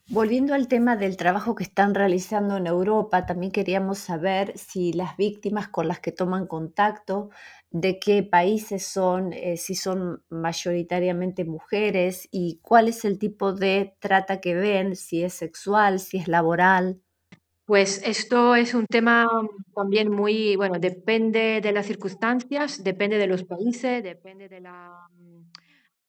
Volviendo 0.08 0.52
al 0.52 0.68
tema 0.68 0.96
del 0.96 1.16
trabajo 1.16 1.54
que 1.54 1.64
están 1.64 1.94
realizando 1.94 2.58
en 2.58 2.66
Europa, 2.66 3.24
también 3.24 3.50
queríamos 3.50 3.98
saber 3.98 4.56
si 4.58 4.92
las 4.92 5.16
víctimas 5.16 5.68
con 5.68 5.88
las 5.88 5.98
que 6.00 6.12
toman 6.12 6.46
contacto, 6.46 7.30
de 7.70 7.98
qué 7.98 8.22
países 8.22 8.86
son, 8.86 9.32
eh, 9.32 9.56
si 9.56 9.74
son 9.74 10.22
mayoritariamente 10.28 11.44
mujeres 11.44 12.28
y 12.30 12.60
cuál 12.62 12.88
es 12.88 13.04
el 13.06 13.18
tipo 13.18 13.54
de 13.54 13.96
trata 13.98 14.40
que 14.40 14.54
ven, 14.54 14.94
si 14.94 15.24
es 15.24 15.32
sexual, 15.32 15.98
si 15.98 16.18
es 16.18 16.28
laboral. 16.28 17.00
Pues 17.64 18.02
esto 18.04 18.54
es 18.54 18.74
un 18.74 18.86
tema 18.86 19.26
también 19.74 20.10
muy, 20.10 20.54
bueno, 20.54 20.78
depende 20.78 21.62
de 21.62 21.72
las 21.72 21.86
circunstancias, 21.86 22.84
depende 22.84 23.16
de 23.16 23.26
los 23.26 23.42
países, 23.44 24.04
depende 24.04 24.50
de 24.50 24.60
la, 24.60 25.08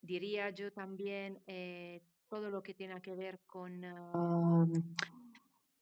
diría 0.01 0.49
yo 0.49 0.71
también, 0.73 1.39
eh, 1.47 2.01
todo 2.27 2.49
lo 2.49 2.61
que 2.61 2.73
tiene 2.73 3.01
que 3.01 3.15
ver 3.15 3.39
con 3.45 3.83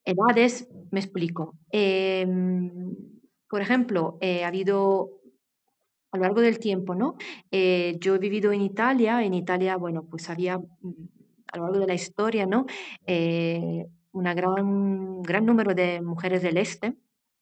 edades, 0.05 0.69
me 0.91 0.99
explico. 0.99 1.55
Em, 1.71 2.95
por 3.49 3.61
ejemplo, 3.61 4.17
eh, 4.21 4.43
ha 4.43 4.47
habido 4.47 5.21
a 6.11 6.17
lo 6.17 6.23
largo 6.23 6.41
del 6.41 6.59
tiempo, 6.59 6.93
¿no? 6.95 7.15
Eh, 7.51 7.97
yo 7.99 8.15
he 8.15 8.19
vivido 8.19 8.51
en 8.51 8.61
Italia, 8.61 9.23
en 9.23 9.33
Italia, 9.33 9.77
bueno, 9.77 10.03
pues 10.03 10.29
había 10.29 10.59
mm, 10.59 10.63
a 11.51 11.57
lo 11.57 11.63
largo 11.63 11.79
de 11.79 11.87
la 11.87 11.93
historia, 11.93 12.45
¿no? 12.45 12.65
Eh, 13.07 13.85
una 14.11 14.33
gran, 14.33 15.21
gran 15.23 15.45
número 15.45 15.73
de 15.73 16.01
mujeres 16.01 16.43
del 16.43 16.57
este, 16.57 16.93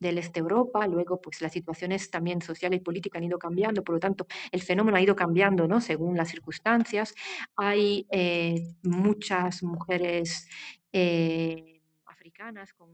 del 0.02 0.18
este 0.18 0.40
Europa, 0.40 0.86
luego 0.88 1.22
pues 1.22 1.42
las 1.42 1.54
situaciones 1.54 2.10
también 2.10 2.42
sociales 2.42 2.82
y 2.82 2.84
políticas 2.84 3.20
han 3.20 3.26
ido 3.26 3.38
cambiando, 3.38 3.84
por 3.84 3.96
lo 3.96 4.00
tanto 4.00 4.26
el 4.52 4.62
fenómeno 4.62 4.98
ha 4.98 5.02
ido 5.02 5.16
cambiando 5.16 5.68
¿no? 5.68 5.80
según 5.80 6.18
las 6.18 6.30
circunstancias. 6.30 7.14
Hay 7.56 8.08
eh, 8.10 8.74
muchas 8.84 9.64
mujeres 9.64 10.50
eh, 10.92 11.82
africanas, 12.06 12.74
con, 12.74 12.90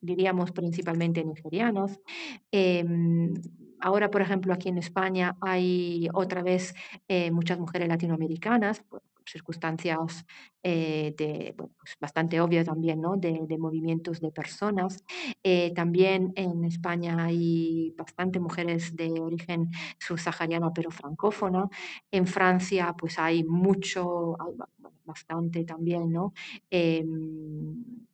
diríamos 0.00 0.52
principalmente 0.52 1.24
nigerianas. 1.24 1.98
Em, 2.50 3.32
ahora, 3.80 4.10
por 4.10 4.20
ejemplo, 4.20 4.52
aquí 4.52 4.68
en 4.68 4.78
España 4.78 5.36
hay 5.40 6.08
otra 6.12 6.42
vez 6.42 6.74
eh, 7.08 7.30
muchas 7.30 7.58
mujeres 7.58 7.88
latinoamericanas, 7.88 8.84
circunstancias 9.26 10.24
eh, 10.62 11.14
de, 11.16 11.54
pues 11.56 11.96
bastante 12.00 12.40
obvias 12.40 12.66
también, 12.66 13.00
¿no? 13.00 13.16
de, 13.16 13.58
movimientos 13.58 14.20
de 14.20 14.30
personas. 14.30 15.04
Eh, 15.42 15.72
también 15.74 16.32
en 16.36 16.64
España 16.64 17.24
hay 17.24 17.94
bastante 17.96 18.40
mujeres 18.40 18.94
de 18.96 19.10
origen 19.20 19.70
subsahariano, 19.98 20.72
pero 20.72 20.90
francófona. 20.90 21.68
En 22.10 22.26
Francia, 22.26 22.94
pues 22.98 23.18
hay 23.18 23.44
mucho, 23.44 24.36
bastante 25.04 25.64
también, 25.64 26.10
¿no? 26.12 26.32
Em, 26.70 28.06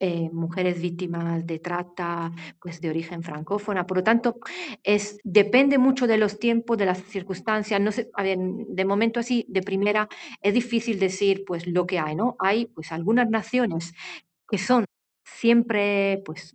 eh, 0.00 0.30
mujeres 0.32 0.80
víctimas 0.80 1.46
de 1.46 1.58
trata 1.58 2.32
pues 2.60 2.80
de 2.80 2.88
origen 2.88 3.22
francófona. 3.22 3.86
Por 3.86 3.98
lo 3.98 4.02
tanto, 4.02 4.38
es, 4.82 5.18
depende 5.24 5.76
mucho 5.78 6.06
de 6.06 6.16
los 6.16 6.38
tiempos, 6.38 6.78
de 6.78 6.86
las 6.86 7.02
circunstancias. 7.02 7.80
No 7.80 7.92
sé, 7.92 8.10
de 8.24 8.84
momento 8.86 9.20
así, 9.20 9.44
de 9.48 9.62
primera, 9.62 10.08
es 10.40 10.54
difícil 10.54 10.98
decir 10.98 11.44
pues 11.46 11.66
lo 11.66 11.86
que 11.86 11.98
hay, 11.98 12.16
¿no? 12.16 12.36
Hay 12.38 12.66
pues 12.66 12.92
algunas 12.92 13.28
naciones 13.28 13.92
que 14.48 14.58
son 14.58 14.86
siempre 15.24 16.22
pues 16.24 16.54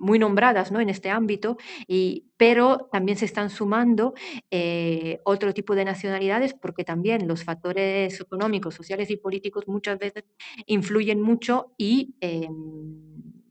muy 0.00 0.18
nombradas 0.18 0.72
¿no? 0.72 0.80
en 0.80 0.88
este 0.88 1.10
ámbito, 1.10 1.56
y, 1.86 2.26
pero 2.36 2.88
también 2.90 3.18
se 3.18 3.26
están 3.26 3.50
sumando 3.50 4.14
eh, 4.50 5.20
otro 5.24 5.54
tipo 5.54 5.74
de 5.74 5.84
nacionalidades 5.84 6.54
porque 6.54 6.84
también 6.84 7.28
los 7.28 7.44
factores 7.44 8.20
económicos, 8.20 8.74
sociales 8.74 9.10
y 9.10 9.16
políticos 9.16 9.68
muchas 9.68 9.98
veces 9.98 10.24
influyen 10.66 11.20
mucho 11.20 11.72
y 11.76 12.14
em, 12.20 12.50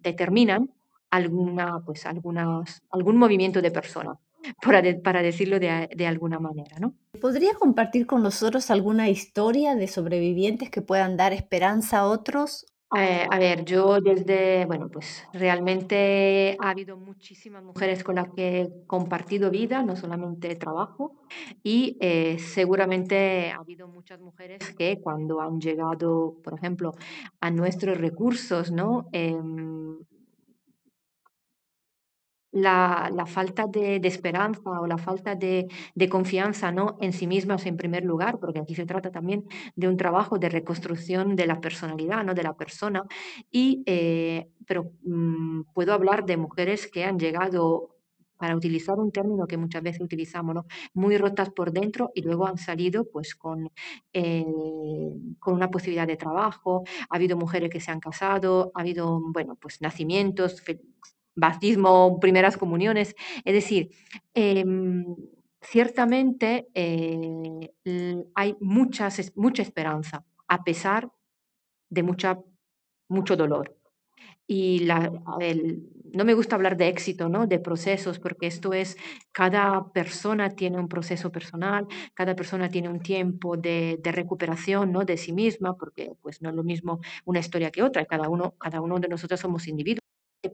determinan 0.02 0.72
alguna, 1.12 1.82
pues, 1.86 2.06
algunas, 2.06 2.82
algún 2.92 3.18
movimiento 3.18 3.62
de 3.62 3.72
personas. 3.72 4.18
Para, 4.62 4.82
para, 5.04 5.22
decirlo 5.22 5.60
de, 5.60 5.90
de, 5.94 6.08
alguna 6.08 6.40
manera. 6.40 6.80
¿no? 6.80 6.96
¿Podría 7.20 7.56
compartir 7.56 8.08
con 8.08 8.24
nosotros 8.24 8.72
alguna 8.72 9.10
historia 9.10 9.76
de 9.76 9.90
sobrevivientes 9.90 10.70
que 10.70 10.82
puedan 10.82 11.18
dar 11.18 11.34
esperanza 11.34 12.00
a 12.00 12.08
otros 12.08 12.66
eh, 12.96 13.28
a 13.30 13.38
ver, 13.38 13.66
yo 13.66 14.02
desde, 14.02 14.66
bueno, 14.66 14.90
pues 14.90 15.24
realmente 15.34 16.58
ha 16.60 16.72
habido 16.72 16.98
muchísimas 16.98 17.64
mujeres 17.64 18.04
con 18.04 18.16
las 18.16 18.30
que 18.36 18.62
he 18.62 18.86
compartido 18.88 19.52
vida, 19.52 19.84
no 19.84 19.96
solamente 19.96 20.56
trabajo, 20.56 21.16
y 21.62 21.98
eh, 22.02 22.40
seguramente 22.40 23.52
ha 23.52 23.58
habido 23.58 23.88
muchas 23.88 24.20
mujeres 24.20 24.60
que 24.76 25.00
cuando 25.02 25.40
han 25.42 25.60
llegado, 25.62 26.38
por 26.44 26.56
ejemplo, 26.56 26.94
a 27.40 27.52
nuestros 27.52 27.98
recursos, 28.00 28.72
¿no? 28.72 29.08
Em, 29.12 30.00
la, 32.52 33.26
falta 33.28 33.68
de, 33.68 34.00
esperanza 34.04 34.62
o 34.82 34.88
la 34.88 34.98
falta 34.98 35.36
de, 35.36 35.68
confianza 36.10 36.72
¿no? 36.72 36.98
en 37.02 37.14
sí 37.14 37.28
mismas 37.28 37.66
en 37.66 37.78
primer 37.78 38.04
lugar, 38.04 38.40
porque 38.40 38.60
aquí 38.60 38.76
se 38.76 38.86
trata 38.86 39.12
también 39.12 39.46
de 39.76 39.88
un 39.88 39.98
trabajo 39.98 40.40
de 40.40 40.50
reconstrucción 40.50 41.36
de 41.36 41.48
la 41.48 41.62
personalidad, 41.62 42.24
¿no? 42.24 42.34
de 42.34 42.44
la 42.44 42.56
persona. 42.56 43.04
Y, 43.52 43.84
eh, 43.86 44.48
pero 44.66 44.92
mm, 45.04 45.64
puedo 45.74 45.94
hablar 45.94 46.26
de 46.26 46.38
mujeres 46.38 46.88
que 46.88 47.06
han 47.06 47.20
llegado 47.20 47.96
para 48.40 48.56
utilizar 48.56 48.98
un 48.98 49.12
término 49.12 49.46
que 49.46 49.58
muchas 49.58 49.84
veces 49.84 50.02
utilizamos, 50.02 50.56
¿no? 50.56 50.66
muy 50.94 51.18
rotas 51.18 51.50
por 51.50 51.74
dentro 51.74 52.10
y 52.16 52.22
luego 52.22 52.48
han 52.48 52.58
salido 52.58 53.04
pues 53.04 53.36
con, 53.36 53.70
eh, 54.14 54.46
con 55.40 55.56
una 55.56 55.70
posibilidad 55.70 56.08
de 56.08 56.16
trabajo, 56.16 56.84
ha 57.10 57.16
habido 57.18 57.36
mujeres 57.36 57.70
que 57.70 57.82
se 57.82 57.92
han 57.92 58.00
casado, 58.00 58.72
ha 58.76 58.80
habido, 58.80 59.20
bueno, 59.34 59.58
pues 59.58 59.82
nacimientos, 59.82 60.64
bautismo, 61.36 62.20
primeras 62.20 62.58
comuniones, 62.58 63.16
es 63.46 63.54
decir, 63.54 63.92
em, 64.34 65.06
ciertamente 65.62 66.68
eh, 66.74 67.72
hay 68.36 68.56
muchas, 68.60 69.32
mucha 69.36 69.62
esperanza, 69.62 70.26
a 70.48 70.64
pesar 70.64 71.12
de 71.90 72.04
mucha, 72.04 72.40
mucho 73.10 73.36
dolor. 73.36 73.76
Y 74.48 74.80
la, 74.80 75.12
no 76.14 76.26
me 76.26 76.34
gusta 76.34 76.56
hablar 76.56 76.76
de 76.76 76.88
éxito, 76.88 77.30
¿no? 77.30 77.46
de 77.46 77.60
procesos, 77.60 78.18
porque 78.20 78.48
esto 78.48 78.74
es, 78.74 78.98
cada 79.32 79.92
persona 79.94 80.50
tiene 80.50 80.80
un 80.80 80.88
proceso 80.88 81.32
personal, 81.32 81.88
cada 82.16 82.36
persona 82.36 82.70
tiene 82.70 82.90
un 82.90 83.00
tiempo 83.00 83.58
de, 83.58 84.00
de, 84.02 84.12
recuperación 84.12 84.92
¿no? 84.92 85.06
de 85.06 85.18
sí 85.18 85.34
misma, 85.34 85.78
porque 85.78 86.14
pues, 86.22 86.42
no 86.42 86.50
es 86.50 86.56
lo 86.56 86.64
mismo 86.64 87.00
una 87.26 87.40
historia 87.40 87.70
que 87.72 87.84
otra, 87.84 88.06
cada 88.06 88.28
uno, 88.28 88.56
cada 88.58 88.82
uno 88.82 89.00
de 89.00 89.08
nosotros 89.08 89.40
somos 89.40 89.68
individuos. 89.68 89.99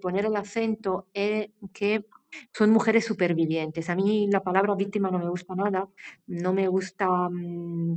Poner 0.01 0.25
el 0.25 0.35
acento 0.35 1.07
en 1.13 1.53
que 1.73 2.05
son 2.53 2.71
mujeres 2.71 3.05
supervivientes. 3.05 3.89
A 3.89 3.95
mí 3.95 4.27
la 4.31 4.41
palabra 4.41 4.75
víctima 4.75 5.11
no 5.11 5.19
me 5.19 5.29
gusta 5.29 5.55
nada, 5.55 5.87
no 6.27 6.53
me 6.53 6.67
gusta... 6.67 7.07
Mmm, 7.29 7.95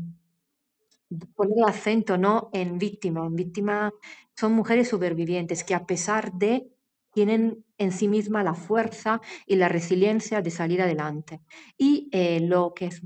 poner 1.35 1.59
el 1.59 1.65
acento 1.65 2.19
¿no? 2.19 2.51
en 2.53 2.79
víctima. 2.79 3.27
En 3.27 3.35
víctima 3.35 3.93
son 4.37 4.53
mujeres 4.53 4.89
supervivientes 4.89 5.65
que 5.65 5.75
a 5.75 5.87
pesar 5.87 6.33
de 6.33 6.69
tienen 7.13 7.65
en 7.79 7.93
sí 7.93 8.07
misma 8.07 8.45
la 8.45 8.55
fuerza 8.55 9.21
y 9.47 9.57
la 9.57 9.69
resiliencia 9.69 10.43
de 10.43 10.51
salir 10.51 10.83
adelante. 10.83 11.41
Y 11.77 12.09
eh, 12.13 12.41
lo 12.41 12.75
que 12.75 12.87
es 12.87 13.03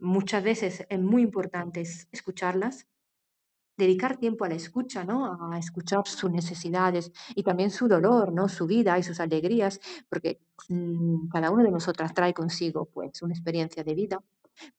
muchas 0.00 0.42
veces 0.42 0.86
es 0.88 1.00
muy 1.00 1.22
importante 1.22 1.80
es 1.80 2.08
escucharlas, 2.12 2.86
dedicar 3.76 4.16
tiempo 4.18 4.44
a 4.44 4.48
la 4.48 4.54
escucha, 4.56 5.04
¿no? 5.04 5.52
A 5.52 5.58
escuchar 5.58 6.06
sus 6.06 6.30
necesidades 6.30 7.12
y 7.34 7.42
también 7.42 7.70
su 7.70 7.88
dolor, 7.88 8.32
¿no? 8.32 8.48
Su 8.48 8.66
vida 8.66 8.98
y 8.98 9.02
sus 9.02 9.20
alegrías, 9.20 9.80
porque 10.08 10.40
mmm, 10.68 11.28
cada 11.28 11.50
uno 11.50 11.62
de 11.64 11.70
nosotras 11.70 12.14
trae 12.14 12.34
consigo, 12.34 12.86
pues, 12.86 13.22
una 13.22 13.34
experiencia 13.34 13.84
de 13.84 13.94
vida 13.94 14.20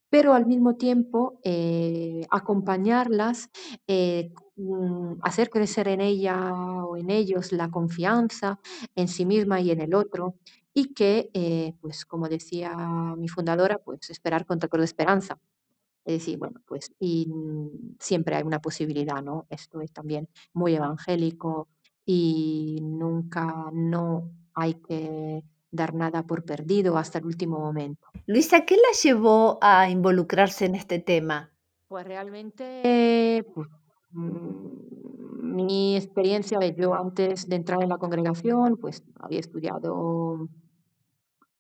pero 0.10 0.34
al 0.34 0.46
mismo 0.46 0.76
tiempo 0.78 1.40
eh, 1.44 2.26
acompañarlas, 2.32 3.50
eh, 3.88 4.32
mm, 4.56 5.16
hacer 5.22 5.50
crecer 5.50 5.88
en 5.90 6.02
ella 6.02 6.54
o 6.86 6.98
en 6.98 7.10
ellos 7.10 7.52
la 7.52 7.70
confianza 7.70 8.60
en 8.96 9.08
sí 9.08 9.26
misma 9.26 9.60
y 9.62 9.72
en 9.72 9.82
el 9.82 9.94
otro, 9.96 10.36
y 10.74 10.94
que, 10.94 11.30
eh, 11.34 11.74
pues 11.82 12.06
como 12.06 12.30
decía 12.30 12.76
mi 13.18 13.28
fundadora, 13.28 13.80
pues 13.80 14.10
esperar 14.10 14.46
con 14.46 14.60
de 14.60 14.84
esperanza. 14.86 15.40
Es 16.08 16.20
decir, 16.20 16.38
bueno, 16.38 16.62
pues 16.66 16.90
y 17.02 17.28
mm, 17.28 17.98
siempre 18.00 18.38
hay 18.38 18.44
una 18.44 18.62
posibilidad, 18.62 19.22
¿no? 19.22 19.46
Esto 19.50 19.82
es 19.82 19.92
también 19.92 20.30
muy 20.54 20.74
evangélico 20.74 21.68
y 22.06 22.80
nunca 22.82 23.70
no 23.74 24.32
hay 24.54 24.76
que 24.76 25.44
dar 25.70 25.94
nada 25.94 26.24
por 26.24 26.46
perdido 26.46 26.98
hasta 26.98 27.20
el 27.20 27.26
último 27.26 27.60
momento. 27.60 28.08
Luisa, 28.26 28.64
¿qué 28.64 28.76
la 28.76 28.98
llevó 29.04 29.58
a 29.62 29.90
involucrarse 29.90 30.64
en 30.64 30.76
este 30.76 31.00
tema? 31.00 31.52
Pues 31.90 32.06
realmente, 32.06 33.44
pues, 33.54 33.68
mm, 34.12 35.56
mi 35.56 35.98
experiencia, 35.98 36.58
yo 36.68 36.94
antes 36.94 37.50
de 37.50 37.58
entrar 37.58 37.84
en 37.84 37.90
la 37.90 37.98
congregación, 37.98 38.78
pues 38.78 39.04
había 39.20 39.42
estudiado 39.42 40.48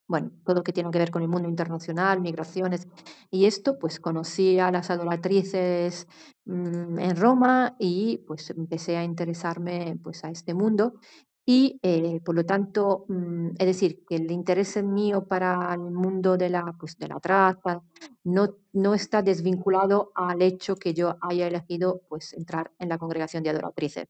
bueno, 0.07 0.31
todo 0.45 0.57
lo 0.57 0.63
que 0.63 0.73
tiene 0.73 0.89
que 0.91 0.99
ver 0.99 1.11
con 1.11 1.21
el 1.21 1.27
mundo 1.27 1.49
internacional, 1.49 2.21
migraciones. 2.21 2.87
Y 3.29 3.45
esto, 3.45 3.77
pues 3.77 3.99
conocí 3.99 4.59
a 4.59 4.71
las 4.71 4.89
adoratrices 4.89 6.07
mm, 6.45 6.99
en 6.99 7.15
Roma 7.15 7.75
y 7.79 8.19
pues 8.27 8.49
empecé 8.51 8.97
a 8.97 9.03
interesarme 9.03 9.97
pues 10.03 10.23
a 10.23 10.29
este 10.31 10.53
mundo. 10.53 10.93
Y 11.45 11.79
eh, 11.81 12.19
por 12.25 12.35
lo 12.35 12.45
tanto, 12.45 13.05
mm, 13.07 13.51
es 13.57 13.65
decir, 13.67 14.03
que 14.07 14.17
el 14.17 14.31
interés 14.31 14.81
mío 14.83 15.25
para 15.27 15.73
el 15.73 15.91
mundo 15.91 16.37
de 16.37 16.49
la, 16.49 16.75
pues, 16.79 16.97
de 16.97 17.07
la 17.07 17.19
trata 17.19 17.83
no, 18.23 18.55
no 18.73 18.93
está 18.93 19.21
desvinculado 19.21 20.11
al 20.15 20.41
hecho 20.41 20.75
que 20.75 20.93
yo 20.93 21.17
haya 21.21 21.47
elegido 21.47 22.01
pues 22.09 22.33
entrar 22.33 22.71
en 22.79 22.89
la 22.89 22.97
congregación 22.97 23.43
de 23.43 23.51
adoratrices 23.51 24.07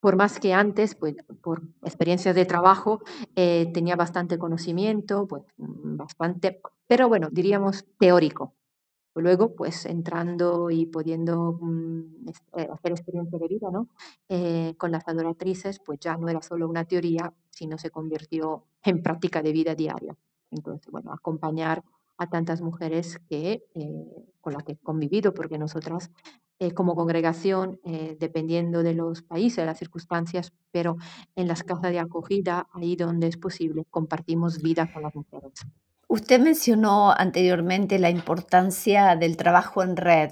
por 0.00 0.16
más 0.16 0.38
que 0.38 0.52
antes, 0.54 0.94
pues 0.94 1.16
por 1.42 1.62
experiencias 1.82 2.34
de 2.34 2.44
trabajo, 2.44 3.00
eh, 3.36 3.70
tenía 3.72 3.96
bastante 3.96 4.38
conocimiento, 4.38 5.26
pues 5.26 5.42
mm, 5.56 5.96
bastante, 5.96 6.60
pero 6.86 7.08
bueno, 7.08 7.28
diríamos 7.30 7.84
teórico. 7.98 8.54
Luego, 9.14 9.56
pues 9.56 9.84
entrando 9.86 10.70
y 10.70 10.86
pudiendo 10.86 11.58
mm, 11.60 12.28
eh, 12.56 12.68
hacer 12.72 12.92
experiencia 12.92 13.36
de 13.38 13.48
vida, 13.48 13.68
¿no? 13.72 13.88
Eh, 14.28 14.74
con 14.78 14.92
las 14.92 15.08
adoratrices, 15.08 15.80
pues 15.80 15.98
ya 15.98 16.16
no 16.16 16.28
era 16.28 16.40
solo 16.40 16.68
una 16.68 16.84
teoría, 16.84 17.32
sino 17.50 17.78
se 17.78 17.90
convirtió 17.90 18.66
en 18.84 19.02
práctica 19.02 19.42
de 19.42 19.52
vida 19.52 19.74
diaria. 19.74 20.16
Entonces, 20.52 20.90
bueno, 20.92 21.12
acompañar 21.12 21.82
a 22.16 22.28
tantas 22.28 22.60
mujeres 22.60 23.18
que, 23.28 23.64
con 24.40 24.52
las 24.52 24.64
que 24.64 24.72
he 24.72 24.76
convivido, 24.76 25.34
porque 25.34 25.58
nosotras 25.58 26.10
eh, 26.60 26.72
como 26.72 26.96
congregación, 26.96 27.80
eh, 27.84 28.16
dependiendo 28.18 28.82
de 28.82 28.94
los 28.94 29.22
países, 29.22 29.58
de 29.58 29.66
las 29.66 29.78
circunstancias, 29.78 30.52
pero 30.72 30.96
en 31.36 31.46
las 31.46 31.62
casas 31.62 31.92
de 31.92 32.00
acogida, 32.00 32.68
ahí 32.72 32.96
donde 32.96 33.28
es 33.28 33.36
posible, 33.36 33.84
compartimos 33.90 34.60
vida 34.60 34.92
con 34.92 35.02
las 35.02 35.14
mujeres. 35.14 35.52
Usted 36.08 36.40
mencionó 36.40 37.12
anteriormente 37.12 37.98
la 37.98 38.10
importancia 38.10 39.14
del 39.14 39.36
trabajo 39.36 39.82
en 39.82 39.96
red. 39.96 40.30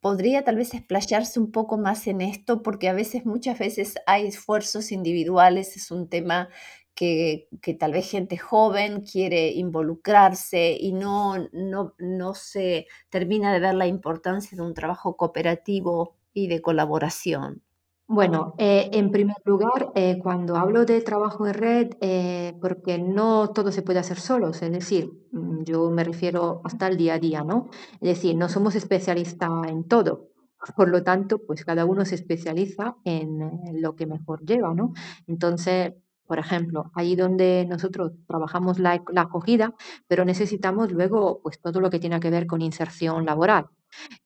¿Podría 0.00 0.44
tal 0.44 0.56
vez 0.56 0.74
explayarse 0.74 1.40
un 1.40 1.50
poco 1.50 1.78
más 1.78 2.06
en 2.08 2.20
esto? 2.20 2.62
Porque 2.62 2.90
a 2.90 2.92
veces, 2.92 3.24
muchas 3.24 3.58
veces 3.58 3.94
hay 4.06 4.26
esfuerzos 4.26 4.92
individuales, 4.92 5.76
es 5.76 5.90
un 5.90 6.10
tema 6.10 6.50
que, 6.94 7.48
tal 7.78 7.92
vez 7.92 8.10
gente 8.10 8.38
joven 8.38 9.02
quiere 9.02 9.52
involucrarse 9.52 10.76
y 10.78 10.92
no, 10.92 11.36
no, 11.52 11.94
no 11.98 12.34
se 12.34 12.86
termina 13.10 13.52
de 13.52 13.60
ver 13.60 13.74
la 13.74 13.86
importancia 13.86 14.56
de 14.56 14.62
un 14.62 14.74
trabajo 14.74 15.16
cooperativo 15.16 16.16
y 16.32 16.48
de 16.48 16.62
colaboración. 16.62 17.62
Bueno, 18.06 18.54
eh, 18.58 18.90
en 18.92 19.10
primer 19.10 19.36
lugar, 19.46 19.90
eh, 19.94 20.18
cuando 20.22 20.56
hablo 20.56 20.84
de 20.84 21.00
trabajo 21.00 21.46
en 21.46 21.54
red, 21.54 21.90
eh, 22.02 22.54
porque 22.60 22.98
no 22.98 23.50
todo 23.50 23.72
se 23.72 23.80
puede 23.80 23.98
hacer 23.98 24.20
solos, 24.20 24.60
es 24.60 24.70
decir, 24.70 25.10
mm, 25.32 25.62
yo 25.64 25.90
me 25.90 26.04
refiero 26.04 26.60
hasta 26.64 26.86
el 26.88 26.98
día 26.98 27.14
a 27.14 27.18
día, 27.18 27.42
¿no? 27.44 27.70
Es 27.94 28.08
decir, 28.16 28.36
no 28.36 28.50
somos 28.50 28.74
especialistas 28.74 29.50
en 29.68 29.84
todo. 29.84 30.28
Por 30.76 30.88
lo 30.88 31.02
tanto, 31.02 31.38
pues 31.46 31.64
cada 31.64 31.84
uno 31.86 32.04
se 32.04 32.14
especializa 32.14 32.96
en 33.04 33.82
lo 33.82 33.96
que 33.96 34.06
mejor 34.06 34.44
lleva, 34.44 34.74
¿no? 34.74 34.92
Entonces, 35.26 35.94
por 36.26 36.38
ejemplo, 36.38 36.90
ahí 36.94 37.16
donde 37.16 37.66
nosotros 37.68 38.12
trabajamos 38.26 38.78
la, 38.78 39.02
acogida, 39.16 39.74
pero 40.08 40.24
necesitamos 40.24 40.92
luego 40.92 41.40
pues 41.42 41.60
todo 41.60 41.80
lo 41.80 41.90
que 41.90 41.98
tiene 41.98 42.20
que 42.20 42.30
ver 42.30 42.46
con 42.46 42.62
inserción 42.62 43.24
laboral. 43.26 43.66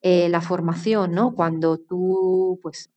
Eh, 0.01 0.29
la 0.29 0.41
formación, 0.41 1.11
¿no? 1.13 1.35
Cuando 1.35 1.77
tú 1.77 2.59
pues 2.63 2.89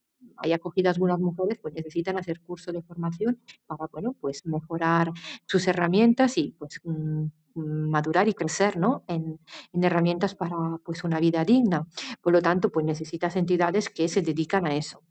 hay 0.42 0.52
acogidas 0.52 0.96
algunas 0.96 1.20
mujeres, 1.20 1.58
pues 1.60 1.74
necesitan 1.74 2.18
hacer 2.18 2.40
curso 2.40 2.72
de 2.72 2.82
formación 2.82 3.40
para, 3.66 3.86
bueno, 3.92 4.14
pues 4.20 4.44
mejorar 4.46 5.12
sus 5.46 5.66
herramientas 5.68 6.36
y 6.38 6.54
pues 6.58 6.80
mm, 6.84 7.26
madurar 7.54 8.28
y 8.28 8.34
crecer, 8.34 8.76
¿no? 8.76 9.04
En, 9.08 9.38
herramientas 9.72 10.34
para, 10.34 10.56
pues, 10.84 11.04
una 11.04 11.20
vida 11.20 11.44
digna. 11.44 11.86
Por 12.20 12.32
lo 12.32 12.42
tanto, 12.42 12.70
pues 12.70 12.86
necesitas 12.86 13.36
entidades 13.36 13.90
que 13.90 14.08
se 14.08 14.22
dedican 14.22 14.66
a 14.66 14.74
eso. 14.74 15.02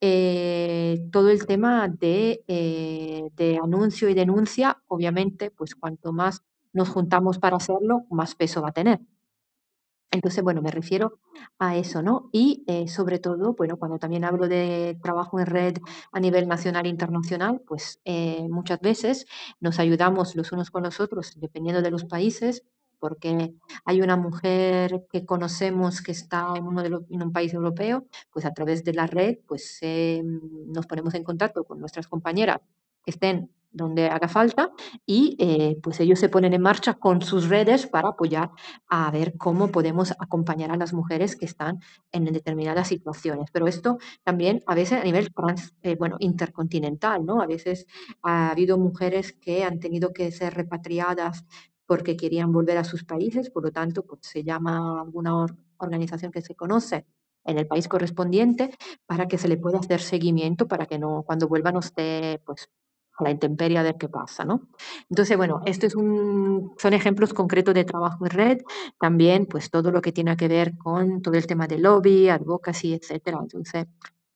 Eh, 0.00 1.08
todo 1.10 1.30
el 1.30 1.46
tema 1.46 1.88
de, 1.88 2.44
eh, 2.48 3.30
de 3.34 3.58
anuncio 3.62 4.08
y 4.08 4.14
denuncia, 4.14 4.82
obviamente, 4.88 5.50
pues 5.50 5.74
cuanto 5.74 6.12
más 6.12 6.42
nos 6.72 6.88
juntamos 6.90 7.38
para 7.38 7.56
hacerlo, 7.56 8.04
más 8.10 8.34
peso 8.34 8.60
va 8.62 8.68
a 8.68 8.72
tener. 8.72 9.00
Entonces, 10.10 10.42
bueno, 10.42 10.62
me 10.62 10.70
refiero 10.70 11.18
a 11.58 11.76
eso, 11.76 12.02
¿no? 12.02 12.30
Y 12.32 12.64
eh, 12.66 12.88
sobre 12.88 13.18
todo, 13.18 13.54
bueno, 13.54 13.76
cuando 13.76 13.98
también 13.98 14.24
hablo 14.24 14.48
de 14.48 14.98
trabajo 15.02 15.40
en 15.40 15.46
red 15.46 15.76
a 16.12 16.20
nivel 16.20 16.48
nacional 16.48 16.86
e 16.86 16.88
internacional, 16.88 17.60
pues 17.66 18.00
eh, 18.04 18.46
muchas 18.48 18.80
veces 18.80 19.26
nos 19.60 19.78
ayudamos 19.78 20.36
los 20.36 20.52
unos 20.52 20.70
con 20.70 20.84
los 20.84 21.00
otros, 21.00 21.34
dependiendo 21.38 21.82
de 21.82 21.90
los 21.90 22.04
países, 22.04 22.64
porque 22.98 23.54
hay 23.84 24.00
una 24.00 24.16
mujer 24.16 25.06
que 25.12 25.26
conocemos 25.26 26.00
que 26.00 26.12
está 26.12 26.54
en, 26.56 26.66
uno 26.66 26.82
de 26.82 26.90
los, 26.90 27.02
en 27.10 27.22
un 27.22 27.32
país 27.32 27.52
europeo, 27.52 28.06
pues 28.32 28.46
a 28.46 28.54
través 28.54 28.84
de 28.84 28.94
la 28.94 29.06
red, 29.06 29.38
pues 29.46 29.80
nos 30.22 30.86
ponemos 30.86 31.14
en 31.14 31.24
contacto 31.24 31.64
con 31.64 31.78
nuestras 31.78 32.08
compañeras 32.08 32.60
que 33.04 33.10
estén 33.10 33.50
donde 33.76 34.08
haga 34.08 34.28
falta 34.28 34.72
y 35.04 35.36
eh, 35.38 35.78
pues 35.82 36.00
ellos 36.00 36.18
se 36.18 36.28
ponen 36.28 36.54
en 36.54 36.62
marcha 36.62 36.94
con 36.94 37.22
sus 37.22 37.48
redes 37.48 37.86
para 37.86 38.08
apoyar 38.08 38.50
a 38.88 39.10
ver 39.10 39.36
cómo 39.36 39.68
podemos 39.68 40.12
acompañar 40.18 40.70
a 40.70 40.76
las 40.76 40.92
mujeres 40.92 41.36
que 41.36 41.44
están 41.44 41.80
en 42.10 42.24
determinadas 42.24 42.88
situaciones. 42.88 43.50
Pero 43.52 43.66
esto 43.66 43.98
también 44.24 44.62
a 44.66 44.74
veces 44.74 45.00
a 45.00 45.04
nivel 45.04 45.28
eh, 45.82 45.96
bueno, 45.96 46.16
intercontinental, 46.20 47.24
¿no? 47.24 47.42
A 47.42 47.46
veces 47.46 47.86
ha 48.22 48.50
habido 48.50 48.78
mujeres 48.78 49.32
que 49.32 49.64
han 49.64 49.78
tenido 49.78 50.12
que 50.12 50.32
ser 50.32 50.54
repatriadas 50.54 51.44
porque 51.86 52.16
querían 52.16 52.52
volver 52.52 52.78
a 52.78 52.84
sus 52.84 53.04
países, 53.04 53.50
por 53.50 53.62
lo 53.62 53.70
tanto, 53.70 54.04
pues 54.04 54.20
se 54.22 54.42
llama 54.42 55.00
alguna 55.02 55.46
organización 55.78 56.32
que 56.32 56.40
se 56.40 56.54
conoce 56.54 57.06
en 57.46 57.58
el 57.58 57.66
país 57.66 57.88
correspondiente 57.88 58.70
para 59.06 59.28
que 59.28 59.38
se 59.38 59.48
le 59.48 59.56
pueda 59.56 59.78
hacer 59.78 60.00
seguimiento 60.00 60.66
para 60.66 60.86
que 60.86 60.98
no 60.98 61.22
cuando 61.24 61.48
vuelvan 61.48 61.74
no 61.74 61.80
esté 61.80 62.40
pues 62.44 62.68
a 63.18 63.24
la 63.24 63.30
intemperie 63.30 63.82
de 63.82 63.96
qué 63.96 64.08
pasa, 64.08 64.44
¿no? 64.44 64.68
Entonces, 65.10 65.36
bueno, 65.36 65.60
esto 65.66 65.86
es 65.86 65.94
un, 65.94 66.72
son 66.78 66.92
ejemplos 66.92 67.32
concretos 67.34 67.74
de 67.74 67.84
trabajo 67.84 68.24
en 68.26 68.30
red, 68.30 68.58
también 69.00 69.46
pues 69.46 69.70
todo 69.70 69.90
lo 69.90 70.02
que 70.02 70.12
tiene 70.12 70.36
que 70.36 70.48
ver 70.48 70.76
con 70.78 71.22
todo 71.22 71.34
el 71.34 71.46
tema 71.46 71.66
de 71.66 71.78
lobby, 71.78 72.28
advocacy, 72.28 72.94
etcétera. 72.94 73.38
Entonces, 73.40 73.86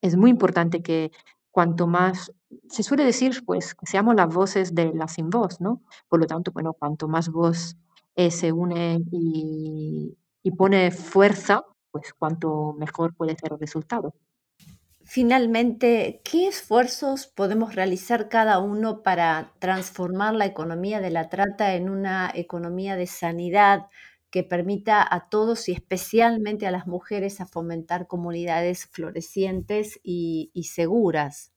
es 0.02 0.16
muy 0.16 0.30
importante 0.30 0.82
que 0.82 1.10
cuanto 1.50 1.86
más, 1.86 2.32
se 2.68 2.82
suele 2.82 3.04
decir 3.04 3.44
pues 3.46 3.74
que 3.74 3.86
seamos 3.86 4.14
las 4.14 4.32
voces 4.32 4.74
de 4.74 4.92
la 4.94 5.08
sin 5.08 5.30
voz, 5.30 5.60
¿no? 5.60 5.82
Por 6.08 6.20
lo 6.20 6.26
tanto, 6.26 6.52
bueno, 6.52 6.72
cuanto 6.74 7.08
más 7.08 7.28
voz 7.30 7.76
eh, 8.16 8.30
se 8.30 8.52
une 8.52 9.00
y 10.42 10.50
pone 10.52 10.90
fuerza, 10.90 11.64
pues 11.90 12.12
cuanto 12.14 12.74
mejor 12.78 13.14
puede 13.14 13.36
ser 13.36 13.52
el 13.52 13.58
resultado. 13.60 14.14
Finalmente, 15.12 16.20
¿qué 16.22 16.46
esfuerzos 16.46 17.26
podemos 17.26 17.74
realizar 17.74 18.28
cada 18.28 18.60
uno 18.60 19.02
para 19.02 19.54
transformar 19.58 20.36
la 20.36 20.46
economía 20.46 21.00
de 21.00 21.10
la 21.10 21.28
trata 21.28 21.74
en 21.74 21.90
una 21.90 22.30
economía 22.32 22.94
de 22.94 23.08
sanidad 23.08 23.88
que 24.30 24.44
permita 24.44 25.04
a 25.04 25.28
todos 25.28 25.68
y 25.68 25.72
especialmente 25.72 26.68
a 26.68 26.70
las 26.70 26.86
mujeres 26.86 27.40
a 27.40 27.46
fomentar 27.46 28.06
comunidades 28.06 28.86
florecientes 28.86 29.98
y, 30.04 30.52
seguras? 30.62 31.50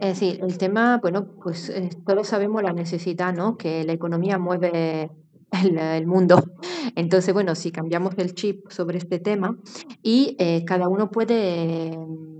Es 0.00 0.20
decir, 0.20 0.38
el 0.40 0.56
tema, 0.56 0.98
bueno, 1.02 1.34
pues 1.42 1.70
eh, 1.70 1.90
todos 2.06 2.28
sabemos 2.28 2.62
la 2.62 2.72
necesidad, 2.72 3.34
¿no? 3.34 3.56
Que 3.56 3.82
la 3.82 3.94
economía 3.94 4.38
mueve 4.38 5.10
el, 5.60 6.06
mundo. 6.06 6.40
Entonces, 6.94 7.34
bueno, 7.34 7.56
si 7.56 7.72
cambiamos 7.72 8.14
el 8.16 8.32
chip 8.34 8.70
sobre 8.70 8.98
este 8.98 9.18
tema 9.18 9.58
y 10.04 10.36
eh, 10.38 10.64
cada 10.64 10.88
uno 10.88 11.10
puede 11.10 11.98
mm, 11.98 12.34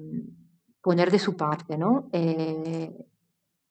poner 0.84 1.10
de 1.10 1.18
su 1.18 1.34
parte, 1.34 1.78
¿no? 1.78 2.10
Eh, 2.12 2.92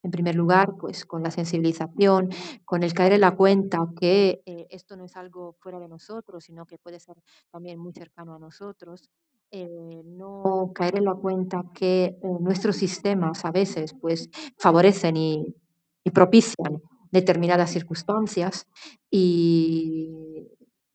en 0.02 0.12
primer 0.12 0.36
lugar, 0.36 0.74
pues 0.80 1.06
con 1.06 1.22
la 1.22 1.30
sensibilización, 1.30 2.30
con 2.66 2.82
el 2.82 2.94
caer 2.94 3.14
en 3.14 3.22
la 3.22 3.36
cuenta 3.36 3.78
que 3.98 4.42
eh, 4.48 4.66
esto 4.72 4.98
no 4.98 5.06
es 5.06 5.16
algo 5.16 5.56
fuera 5.60 5.80
de 5.80 5.88
nosotros, 5.88 6.44
sino 6.44 6.66
que 6.66 6.80
puede 6.80 7.00
ser 7.00 7.16
también 7.52 7.80
muy 7.80 7.94
cercano 7.94 8.34
a 8.34 8.40
nosotros. 8.40 9.12
no 9.52 10.72
caer 10.74 10.98
en 10.98 11.06
la 11.06 11.14
cuenta 11.14 11.64
que 11.76 12.18
nuestros 12.40 12.76
sistemas 12.78 13.46
a 13.46 13.52
veces 13.52 13.94
pues 14.02 14.30
favorecen 14.58 15.16
y, 15.16 15.56
y 16.04 16.10
propician 16.10 16.82
determinadas 17.12 17.70
circunstancias 17.70 18.66
y 19.12 20.50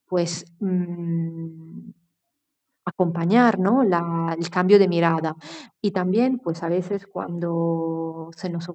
pues 0.09 0.45
mm, 0.59 1.91
acompañar 2.99 3.61
¿no? 3.61 3.83
el 3.83 4.51
cambio 4.51 4.79
de 4.79 4.89
mirada. 4.89 5.37
Y 5.81 5.93
también 5.93 6.41
pues 6.41 6.65
a 6.65 6.69
veces 6.69 7.07
cuando 7.07 8.31
se 8.37 8.51
nos 8.51 8.71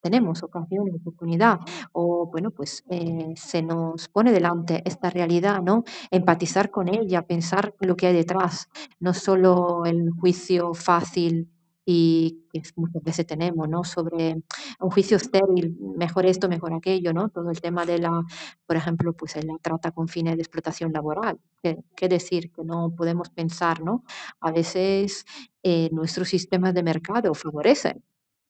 tenemos 0.00 0.42
ocasión, 0.44 0.88
oportunidad, 0.94 1.58
o 1.92 2.28
bueno, 2.30 2.52
pues 2.52 2.84
eh, 2.90 3.34
se 3.34 3.60
nos 3.62 4.08
pone 4.08 4.30
delante 4.30 4.82
esta 4.84 5.10
realidad, 5.10 5.60
¿no? 5.62 5.82
Empatizar 6.12 6.70
con 6.70 6.88
ella, 6.88 7.22
pensar 7.22 7.74
lo 7.80 7.96
que 7.96 8.06
hay 8.06 8.14
detrás, 8.14 8.68
no 9.00 9.12
solo 9.14 9.84
el 9.84 10.10
juicio 10.12 10.74
fácil 10.74 11.50
y 11.88 12.48
que 12.52 12.62
muchas 12.74 13.00
veces 13.04 13.26
tenemos, 13.28 13.68
¿no? 13.68 13.84
Sobre 13.84 14.42
un 14.80 14.90
juicio 14.90 15.16
estéril, 15.16 15.78
mejor 15.96 16.26
esto, 16.26 16.48
mejor 16.48 16.74
aquello, 16.74 17.12
¿no? 17.12 17.28
Todo 17.28 17.48
el 17.50 17.60
tema 17.60 17.86
de 17.86 18.00
la, 18.00 18.22
por 18.66 18.76
ejemplo, 18.76 19.12
pues 19.12 19.36
la 19.36 19.56
trata 19.62 19.92
con 19.92 20.08
fines 20.08 20.34
de 20.34 20.42
explotación 20.42 20.92
laboral. 20.92 21.38
¿Qué, 21.62 22.08
decir? 22.08 22.50
Que 22.50 22.64
no 22.64 22.92
podemos 22.96 23.30
pensar, 23.30 23.82
¿no? 23.82 24.02
A 24.40 24.50
veces 24.50 25.24
eh, 25.62 25.88
nuestros 25.92 26.28
sistemas 26.28 26.74
de 26.74 26.82
mercado 26.82 27.32
favorecen 27.34 28.02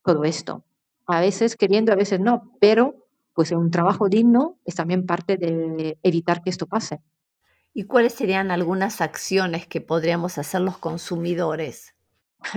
todo 0.03 0.25
esto. 0.25 0.65
A 1.07 1.21
veces 1.21 1.57
queriendo, 1.57 1.93
a 1.93 1.97
veces 1.97 2.21
no, 2.21 2.57
pero 2.59 3.07
pues 3.35 3.53
un 3.53 3.71
trabajo 3.71 4.09
digno 4.09 4.59
es 4.65 4.77
también 4.77 5.05
parte 5.05 5.37
de 5.37 5.99
evitar 6.03 6.43
que 6.43 6.49
esto 6.49 6.67
pase. 6.67 7.03
¿Y 7.75 7.85
cuáles 7.85 8.15
serían 8.15 8.51
algunas 8.51 9.03
acciones 9.03 9.67
que 9.67 9.83
podríamos 9.83 10.39
hacer 10.39 10.63
los 10.63 10.79
consumidores 10.79 11.96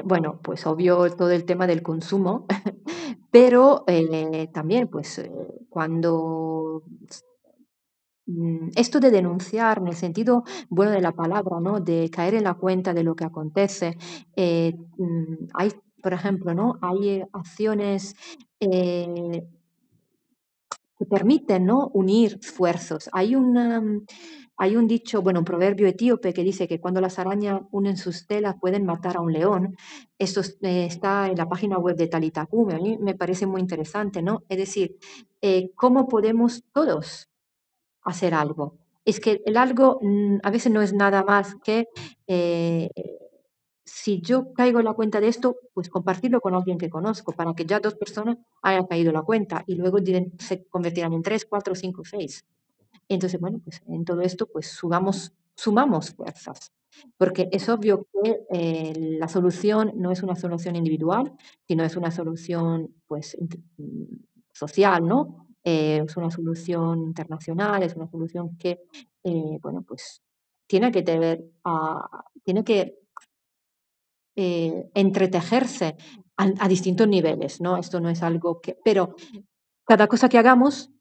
bueno, 0.04 0.40
pues 0.42 0.66
obvio 0.68 1.10
todo 1.16 1.32
el 1.32 1.46
tema 1.46 1.68
del 1.68 1.82
consumo, 1.84 2.46
pero 3.32 3.84
eh, 3.88 4.50
también 4.54 4.88
pues 4.88 5.20
eh, 5.20 5.32
cuando 5.70 6.84
mm, 8.26 8.70
esto 8.76 9.00
de 9.00 9.12
denunciar 9.12 9.80
en 9.80 9.88
el 9.88 9.96
sentido 9.96 10.44
bueno 10.70 10.92
de 10.92 11.02
la 11.02 11.12
palabra, 11.14 11.60
¿no? 11.60 11.80
De 11.80 12.10
caer 12.10 12.36
en 12.36 12.44
la 12.46 12.56
cuenta 12.56 12.94
de 12.94 13.04
lo 13.04 13.16
que 13.16 13.26
acontece. 13.26 13.98
Eh, 14.36 14.74
mm, 14.98 15.48
hay, 15.54 15.72
por 16.02 16.14
ejemplo, 16.14 16.54
¿no? 16.54 16.78
Hay 16.82 17.24
acciones 17.34 18.16
que 21.00 21.06
permiten, 21.06 21.66
¿no? 21.66 21.90
Unir 21.94 22.38
esfuerzos. 22.42 23.10
Hay 23.14 23.34
una, 23.34 23.82
hay 24.58 24.76
un 24.76 24.86
dicho, 24.86 25.22
bueno, 25.22 25.40
un 25.40 25.46
proverbio 25.46 25.88
etíope 25.88 26.34
que 26.34 26.44
dice 26.44 26.68
que 26.68 26.82
cuando 26.82 27.00
las 27.00 27.18
arañas 27.18 27.62
unen 27.72 27.96
sus 27.96 28.28
telas 28.28 28.56
pueden 28.60 28.86
matar 28.86 29.16
a 29.16 29.22
un 29.22 29.32
león. 29.32 29.78
Esto 30.18 30.42
eh, 30.62 30.86
está 30.86 31.30
en 31.30 31.38
la 31.38 31.48
página 31.48 31.78
web 31.80 31.96
de 31.96 32.08
Talitacume. 32.08 32.76
A 32.76 32.80
mí 32.80 32.98
me 33.00 33.16
parece 33.16 33.48
muy 33.48 33.62
interesante, 33.62 34.22
¿no? 34.22 34.44
Es 34.50 34.58
decir, 34.58 34.98
eh, 35.42 35.72
¿cómo 35.76 36.10
podemos 36.10 36.66
todos 36.74 37.30
hacer 38.02 38.34
algo? 38.34 38.78
Es 39.06 39.22
que 39.22 39.42
el 39.46 39.56
algo 39.56 40.00
mm, 40.02 40.40
a 40.44 40.52
veces 40.52 40.74
no 40.74 40.82
es 40.82 40.94
nada 40.94 41.24
más 41.24 41.56
que 41.64 41.88
eh, 42.28 42.90
si 43.92 44.22
yo 44.22 44.54
caigo 44.54 44.80
en 44.80 44.86
la 44.86 44.94
cuenta 44.94 45.20
de 45.20 45.28
esto, 45.28 45.58
pues 45.74 45.90
compartirlo 45.90 46.42
con 46.42 46.54
alguien 46.54 46.78
que 46.78 46.90
conozco 46.90 47.32
para 47.32 47.54
que 47.56 47.66
ya 47.66 47.80
dos 47.80 47.96
personas 47.96 48.38
hayan 48.62 48.86
caído 48.86 49.10
en 49.10 49.16
la 49.16 49.24
cuenta 49.24 49.64
y 49.66 49.76
luego 49.76 49.98
se 50.38 50.66
convertirán 50.68 51.14
en 51.14 51.24
tres, 51.24 51.46
cuatro, 51.46 51.74
cinco, 51.76 52.04
seis. 52.06 52.46
Entonces, 53.08 53.40
bueno, 53.40 53.60
pues 53.64 53.82
en 53.88 54.06
todo 54.06 54.22
esto, 54.22 54.46
pues 54.46 54.68
sumamos, 54.68 55.34
sumamos 55.56 56.12
fuerzas, 56.12 56.72
porque 57.18 57.50
es 57.52 57.68
obvio 57.68 58.06
que 58.14 58.42
eh, 58.52 58.94
la 59.20 59.28
solución 59.28 59.92
no 59.96 60.12
es 60.12 60.22
una 60.22 60.36
solución 60.36 60.76
individual, 60.76 61.34
sino 61.68 61.84
es 61.84 61.96
una 61.98 62.12
solución, 62.12 62.94
pues, 63.08 63.36
mm, 63.78 64.04
social, 64.54 65.08
¿no? 65.08 65.48
Eh, 65.64 66.04
es 66.06 66.16
una 66.16 66.30
solución 66.30 67.02
internacional, 67.02 67.82
es 67.82 67.96
una 67.96 68.08
solución 68.08 68.56
que, 68.58 68.82
eh, 69.24 69.58
bueno, 69.62 69.82
pues 69.82 70.22
tiene 70.68 70.92
que 70.92 71.02
tener, 71.02 71.44
tiene 72.44 72.64
que 72.64 72.99
entretejerse 74.94 75.96
a, 76.38 76.50
a, 76.60 76.68
distintos 76.68 77.08
niveles, 77.08 77.62
¿no? 77.62 77.78
Esto 77.78 78.00
no 78.00 78.10
es 78.10 78.24
algo 78.24 78.62
que, 78.62 78.78
pero 78.84 79.16
cada 79.86 80.08
cosa 80.08 80.30
que 80.30 80.38
hagamos 80.38 80.92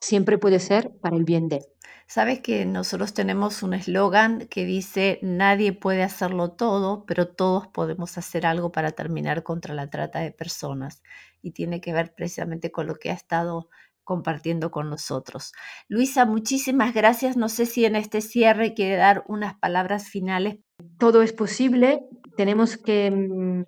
siempre 0.00 0.38
puede 0.38 0.60
ser 0.60 0.92
para 1.00 1.16
el 1.16 1.24
bien 1.24 1.48
de. 1.48 1.64
Sabes 2.06 2.40
que 2.40 2.66
nosotros 2.66 3.14
tenemos 3.14 3.62
un 3.62 3.72
eslogan 3.72 4.46
que 4.48 4.66
dice, 4.66 5.18
nadie 5.22 5.72
puede 5.72 6.02
hacerlo 6.02 6.52
todo, 6.52 7.06
pero 7.06 7.28
todos 7.28 7.66
podemos 7.68 8.18
hacer 8.18 8.44
algo 8.44 8.70
para 8.70 8.92
terminar 8.92 9.42
contra 9.42 9.74
la 9.74 9.88
trata 9.88 10.20
de 10.20 10.30
personas. 10.30 11.02
Y 11.40 11.52
tiene 11.52 11.80
que 11.80 11.94
ver 11.94 12.14
precisamente 12.14 12.70
con 12.70 12.86
lo 12.86 12.96
que 12.96 13.10
ha 13.10 13.14
estado 13.14 13.70
compartiendo 14.04 14.70
con 14.70 14.90
nosotros. 14.90 15.52
Luisa, 15.88 16.26
muchísimas 16.26 16.92
gracias. 16.92 17.38
No 17.38 17.48
sé 17.48 17.64
si 17.64 17.86
en 17.86 17.96
este 17.96 18.20
cierre 18.20 18.74
quiere 18.74 18.96
dar 18.96 19.24
unas 19.26 19.54
palabras 19.54 20.08
finales. 20.10 20.58
Todo 20.98 21.22
es 21.22 21.32
posible. 21.32 22.06
Tenemos 22.36 22.76
que 22.76 23.10
mm, 23.10 23.64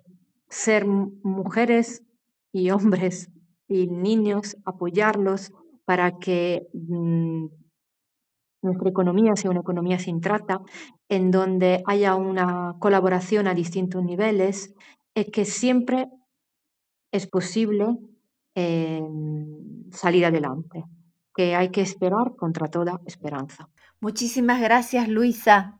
ser 0.49 0.85
mujeres 0.85 2.03
y 2.51 2.71
hombres 2.71 3.29
y 3.67 3.87
niños, 3.87 4.57
apoyarlos, 4.65 5.51
para 5.85 6.19
que 6.19 6.67
mm, 6.73 7.47
nuestra 8.61 8.89
economía 8.89 9.35
sea 9.35 9.51
una 9.51 9.61
economía 9.61 9.99
sin 9.99 10.21
trata, 10.21 10.61
en 11.09 11.31
donde 11.31 11.83
haya 11.85 12.15
una 12.15 12.75
colaboración 12.79 13.47
a 13.47 13.53
distintos 13.53 14.03
niveles, 14.03 14.73
es 15.15 15.27
que 15.31 15.45
siempre 15.45 16.09
es 17.11 17.27
posible 17.27 17.97
em, 18.55 19.89
salir 19.91 20.25
adelante, 20.25 20.83
que 21.33 21.55
hay 21.55 21.69
que 21.69 21.81
esperar 21.81 22.35
contra 22.35 22.67
toda 22.67 22.99
esperanza. 23.05 23.69
Muchísimas 23.99 24.61
gracias, 24.61 25.07
Luisa. 25.07 25.79